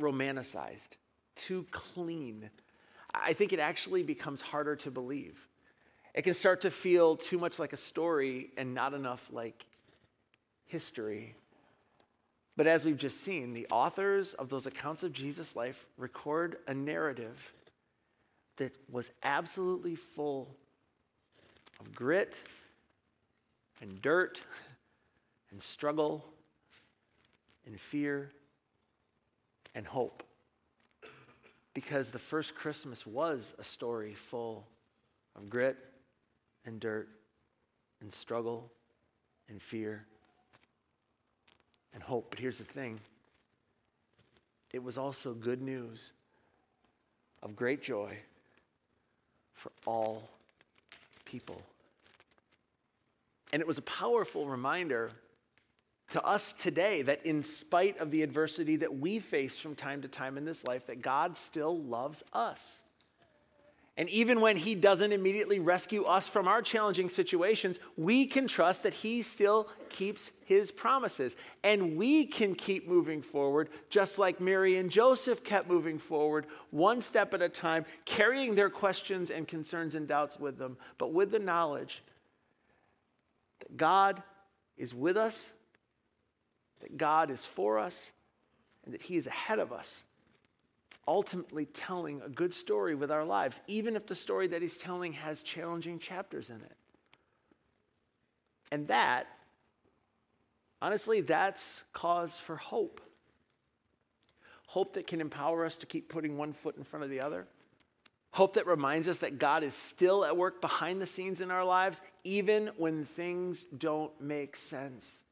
romanticized, 0.00 0.96
too 1.34 1.66
clean, 1.70 2.50
I 3.14 3.32
think 3.32 3.52
it 3.52 3.58
actually 3.58 4.02
becomes 4.02 4.40
harder 4.40 4.76
to 4.76 4.90
believe. 4.90 5.48
It 6.14 6.22
can 6.22 6.34
start 6.34 6.62
to 6.62 6.70
feel 6.70 7.16
too 7.16 7.38
much 7.38 7.58
like 7.58 7.72
a 7.72 7.76
story 7.76 8.50
and 8.56 8.74
not 8.74 8.94
enough 8.94 9.28
like 9.32 9.66
history. 10.64 11.34
But 12.56 12.66
as 12.66 12.84
we've 12.84 12.96
just 12.96 13.20
seen, 13.20 13.52
the 13.52 13.66
authors 13.70 14.32
of 14.34 14.48
those 14.48 14.66
accounts 14.66 15.02
of 15.02 15.12
Jesus' 15.12 15.54
life 15.54 15.86
record 15.98 16.56
a 16.66 16.72
narrative 16.74 17.52
that 18.56 18.72
was 18.90 19.10
absolutely 19.22 19.94
full 19.94 20.56
of 21.80 21.94
grit 21.94 22.36
and 23.80 24.00
dirt 24.00 24.40
and 25.50 25.62
struggle 25.62 26.24
and 27.66 27.78
fear 27.78 28.30
and 29.74 29.86
hope. 29.86 30.22
Because 31.74 32.10
the 32.10 32.18
first 32.18 32.54
Christmas 32.54 33.06
was 33.06 33.54
a 33.58 33.64
story 33.64 34.12
full 34.12 34.66
of 35.34 35.50
grit 35.50 35.76
and 36.64 36.80
dirt 36.80 37.08
and 38.00 38.12
struggle 38.12 38.70
and 39.48 39.60
fear 39.60 40.06
and 41.92 42.02
hope. 42.02 42.30
But 42.30 42.38
here's 42.38 42.58
the 42.58 42.64
thing 42.64 43.00
it 44.72 44.82
was 44.82 44.98
also 44.98 45.32
good 45.34 45.62
news 45.62 46.12
of 47.42 47.56
great 47.56 47.82
joy 47.82 48.16
for 49.52 49.72
all 49.86 50.28
people. 51.26 51.60
And 53.52 53.60
it 53.60 53.66
was 53.66 53.78
a 53.78 53.82
powerful 53.82 54.48
reminder 54.48 55.10
to 56.10 56.24
us 56.24 56.52
today 56.52 57.02
that 57.02 57.26
in 57.26 57.42
spite 57.42 57.98
of 57.98 58.10
the 58.10 58.22
adversity 58.22 58.76
that 58.76 58.98
we 58.98 59.18
face 59.18 59.58
from 59.58 59.74
time 59.74 60.02
to 60.02 60.08
time 60.08 60.38
in 60.38 60.44
this 60.44 60.64
life 60.64 60.86
that 60.86 61.02
God 61.02 61.36
still 61.36 61.76
loves 61.76 62.22
us. 62.32 62.84
And 63.98 64.10
even 64.10 64.42
when 64.42 64.58
He 64.58 64.74
doesn't 64.74 65.12
immediately 65.12 65.58
rescue 65.58 66.04
us 66.04 66.28
from 66.28 66.46
our 66.46 66.60
challenging 66.60 67.08
situations, 67.08 67.80
we 67.96 68.26
can 68.26 68.46
trust 68.46 68.82
that 68.82 68.92
He 68.92 69.22
still 69.22 69.68
keeps 69.88 70.32
His 70.44 70.70
promises. 70.70 71.34
And 71.64 71.96
we 71.96 72.26
can 72.26 72.54
keep 72.54 72.86
moving 72.86 73.22
forward, 73.22 73.70
just 73.88 74.18
like 74.18 74.38
Mary 74.38 74.76
and 74.76 74.90
Joseph 74.90 75.42
kept 75.42 75.66
moving 75.66 75.98
forward, 75.98 76.46
one 76.70 77.00
step 77.00 77.32
at 77.32 77.40
a 77.40 77.48
time, 77.48 77.86
carrying 78.04 78.54
their 78.54 78.70
questions 78.70 79.30
and 79.30 79.48
concerns 79.48 79.94
and 79.94 80.06
doubts 80.06 80.38
with 80.38 80.58
them, 80.58 80.76
but 80.98 81.14
with 81.14 81.30
the 81.30 81.38
knowledge 81.38 82.02
that 83.60 83.76
God 83.78 84.22
is 84.76 84.94
with 84.94 85.16
us, 85.16 85.54
that 86.80 86.98
God 86.98 87.30
is 87.30 87.46
for 87.46 87.78
us, 87.78 88.12
and 88.84 88.92
that 88.92 89.00
He 89.00 89.16
is 89.16 89.26
ahead 89.26 89.58
of 89.58 89.72
us 89.72 90.04
ultimately 91.08 91.66
telling 91.66 92.20
a 92.22 92.28
good 92.28 92.52
story 92.52 92.94
with 92.94 93.10
our 93.10 93.24
lives, 93.24 93.60
even 93.66 93.96
if 93.96 94.06
the 94.06 94.14
story 94.14 94.48
that 94.48 94.62
he's 94.62 94.76
telling 94.76 95.12
has 95.12 95.42
challenging 95.42 95.98
chapters 95.98 96.50
in 96.50 96.56
it. 96.56 96.76
And 98.72 98.88
that, 98.88 99.26
honestly, 100.82 101.20
that's 101.20 101.84
cause 101.92 102.36
for 102.36 102.56
hope. 102.56 103.00
Hope 104.66 104.94
that 104.94 105.06
can 105.06 105.20
empower 105.20 105.64
us 105.64 105.78
to 105.78 105.86
keep 105.86 106.08
putting 106.08 106.36
one 106.36 106.52
foot 106.52 106.76
in 106.76 106.82
front 106.82 107.04
of 107.04 107.10
the 107.10 107.20
other. 107.20 107.46
Hope 108.32 108.54
that 108.54 108.66
reminds 108.66 109.08
us 109.08 109.18
that 109.18 109.38
God 109.38 109.62
is 109.62 109.72
still 109.72 110.24
at 110.24 110.36
work 110.36 110.60
behind 110.60 111.00
the 111.00 111.06
scenes 111.06 111.40
in 111.40 111.50
our 111.50 111.64
lives, 111.64 112.02
even 112.24 112.70
when 112.76 113.04
things 113.04 113.64
don't 113.78 114.12
make 114.20 114.56
sense. 114.56 115.24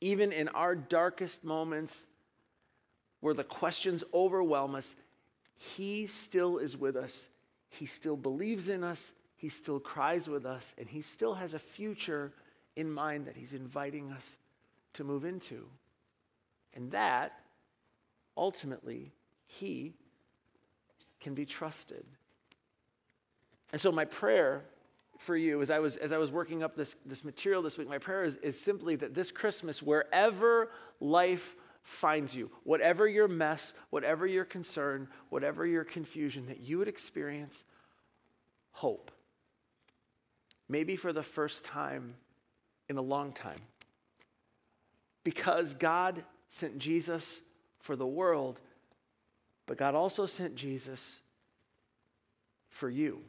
Even 0.00 0.32
in 0.32 0.48
our 0.48 0.74
darkest 0.74 1.44
moments, 1.44 2.06
where 3.24 3.32
the 3.32 3.42
questions 3.42 4.04
overwhelm 4.12 4.74
us, 4.74 4.94
He 5.56 6.06
still 6.06 6.58
is 6.58 6.76
with 6.76 6.94
us. 6.94 7.30
He 7.70 7.86
still 7.86 8.18
believes 8.18 8.68
in 8.68 8.84
us. 8.84 9.14
He 9.38 9.48
still 9.48 9.80
cries 9.80 10.28
with 10.28 10.44
us. 10.44 10.74
And 10.76 10.86
He 10.86 11.00
still 11.00 11.32
has 11.32 11.54
a 11.54 11.58
future 11.58 12.34
in 12.76 12.92
mind 12.92 13.24
that 13.26 13.34
He's 13.34 13.54
inviting 13.54 14.12
us 14.12 14.36
to 14.92 15.04
move 15.04 15.24
into. 15.24 15.64
And 16.74 16.90
that, 16.90 17.32
ultimately, 18.36 19.10
He 19.46 19.94
can 21.18 21.32
be 21.32 21.46
trusted. 21.46 22.04
And 23.72 23.80
so, 23.80 23.90
my 23.90 24.04
prayer 24.04 24.66
for 25.16 25.34
you 25.34 25.62
as 25.62 25.70
I 25.70 25.78
was, 25.78 25.96
as 25.96 26.12
I 26.12 26.18
was 26.18 26.30
working 26.30 26.62
up 26.62 26.76
this, 26.76 26.94
this 27.06 27.24
material 27.24 27.62
this 27.62 27.78
week, 27.78 27.88
my 27.88 27.96
prayer 27.96 28.24
is, 28.24 28.36
is 28.36 28.60
simply 28.60 28.96
that 28.96 29.14
this 29.14 29.30
Christmas, 29.30 29.82
wherever 29.82 30.68
life 31.00 31.56
finds 31.84 32.34
you, 32.34 32.50
whatever 32.64 33.06
your 33.06 33.28
mess, 33.28 33.74
whatever 33.90 34.26
your 34.26 34.44
concern, 34.44 35.06
whatever 35.28 35.66
your 35.66 35.84
confusion, 35.84 36.46
that 36.46 36.60
you 36.60 36.78
would 36.78 36.88
experience 36.88 37.64
hope. 38.72 39.12
Maybe 40.68 40.96
for 40.96 41.12
the 41.12 41.22
first 41.22 41.64
time 41.64 42.14
in 42.88 42.96
a 42.96 43.02
long 43.02 43.32
time. 43.32 43.58
Because 45.22 45.74
God 45.74 46.24
sent 46.48 46.78
Jesus 46.78 47.42
for 47.78 47.96
the 47.96 48.06
world, 48.06 48.60
but 49.66 49.76
God 49.76 49.94
also 49.94 50.24
sent 50.24 50.54
Jesus 50.54 51.20
for 52.70 52.88
you. 52.88 53.20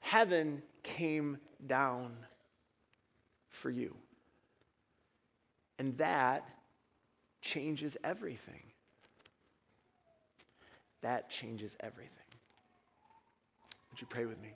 Heaven 0.00 0.62
came 0.82 1.38
down 1.64 2.16
for 3.48 3.70
you. 3.70 3.96
And 5.78 5.96
that 5.98 6.48
changes 7.40 7.96
everything. 8.04 8.62
That 11.02 11.28
changes 11.28 11.76
everything. 11.80 12.10
Would 13.90 14.00
you 14.00 14.06
pray 14.08 14.24
with 14.24 14.40
me? 14.40 14.54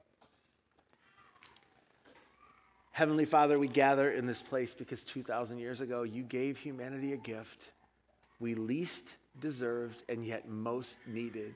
Heavenly 2.93 3.27
Father, 3.27 3.59
we 3.59 3.69
gather 3.69 4.11
in 4.11 4.27
this 4.27 4.41
place 4.41 4.73
because 4.73 5.05
2,000 5.05 5.59
years 5.59 5.81
ago 5.83 6.03
you 6.03 6.23
gave 6.23 6.57
humanity 6.57 7.13
a 7.13 7.19
gift 7.19 7.73
we 8.39 8.55
least 8.55 9.17
deserved 9.41 10.03
and 10.09 10.25
yet 10.25 10.49
most 10.49 10.99
needed. 11.07 11.55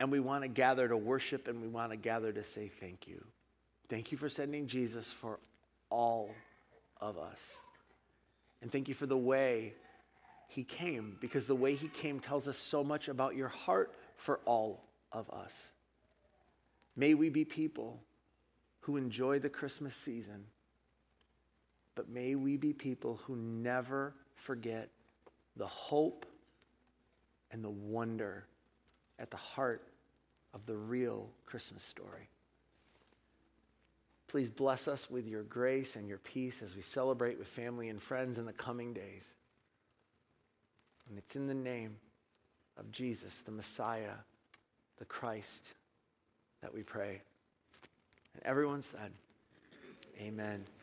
And 0.00 0.12
we 0.12 0.20
want 0.20 0.42
to 0.42 0.48
gather 0.48 0.88
to 0.88 0.96
worship 0.96 1.48
and 1.48 1.60
we 1.60 1.68
want 1.68 1.90
to 1.90 1.96
gather 1.96 2.32
to 2.32 2.44
say 2.44 2.68
thank 2.68 3.08
you. 3.08 3.24
Thank 3.88 4.12
you 4.12 4.18
for 4.18 4.28
sending 4.28 4.66
Jesus 4.66 5.12
for 5.12 5.38
all 5.90 6.30
of 7.00 7.18
us. 7.18 7.56
And 8.60 8.72
thank 8.72 8.88
you 8.88 8.94
for 8.94 9.06
the 9.06 9.16
way 9.16 9.74
he 10.48 10.64
came, 10.64 11.16
because 11.20 11.46
the 11.46 11.54
way 11.54 11.74
he 11.74 11.88
came 11.88 12.20
tells 12.20 12.48
us 12.48 12.56
so 12.56 12.82
much 12.82 13.08
about 13.08 13.36
your 13.36 13.48
heart 13.48 13.94
for 14.16 14.40
all 14.44 14.84
of 15.12 15.30
us. 15.30 15.72
May 16.96 17.14
we 17.14 17.28
be 17.28 17.44
people 17.44 18.00
who 18.80 18.96
enjoy 18.96 19.38
the 19.38 19.50
Christmas 19.50 19.94
season, 19.94 20.46
but 21.94 22.08
may 22.08 22.34
we 22.34 22.56
be 22.56 22.72
people 22.72 23.20
who 23.24 23.36
never 23.36 24.14
forget 24.34 24.88
the 25.56 25.66
hope 25.66 26.26
and 27.50 27.62
the 27.62 27.70
wonder 27.70 28.46
at 29.18 29.30
the 29.30 29.36
heart 29.36 29.82
of 30.54 30.64
the 30.66 30.76
real 30.76 31.28
Christmas 31.44 31.82
story. 31.82 32.30
Please 34.28 34.50
bless 34.50 34.88
us 34.88 35.10
with 35.10 35.26
your 35.26 35.42
grace 35.42 35.96
and 35.96 36.06
your 36.06 36.18
peace 36.18 36.62
as 36.62 36.76
we 36.76 36.82
celebrate 36.82 37.38
with 37.38 37.48
family 37.48 37.88
and 37.88 38.00
friends 38.00 38.36
in 38.36 38.44
the 38.44 38.52
coming 38.52 38.92
days. 38.92 39.34
And 41.08 41.16
it's 41.16 41.34
in 41.34 41.46
the 41.46 41.54
name 41.54 41.96
of 42.76 42.92
Jesus, 42.92 43.40
the 43.40 43.50
Messiah, 43.50 44.16
the 44.98 45.06
Christ, 45.06 45.72
that 46.60 46.74
we 46.74 46.82
pray. 46.82 47.22
And 48.34 48.42
everyone 48.44 48.82
said, 48.82 49.12
Amen. 50.20 50.66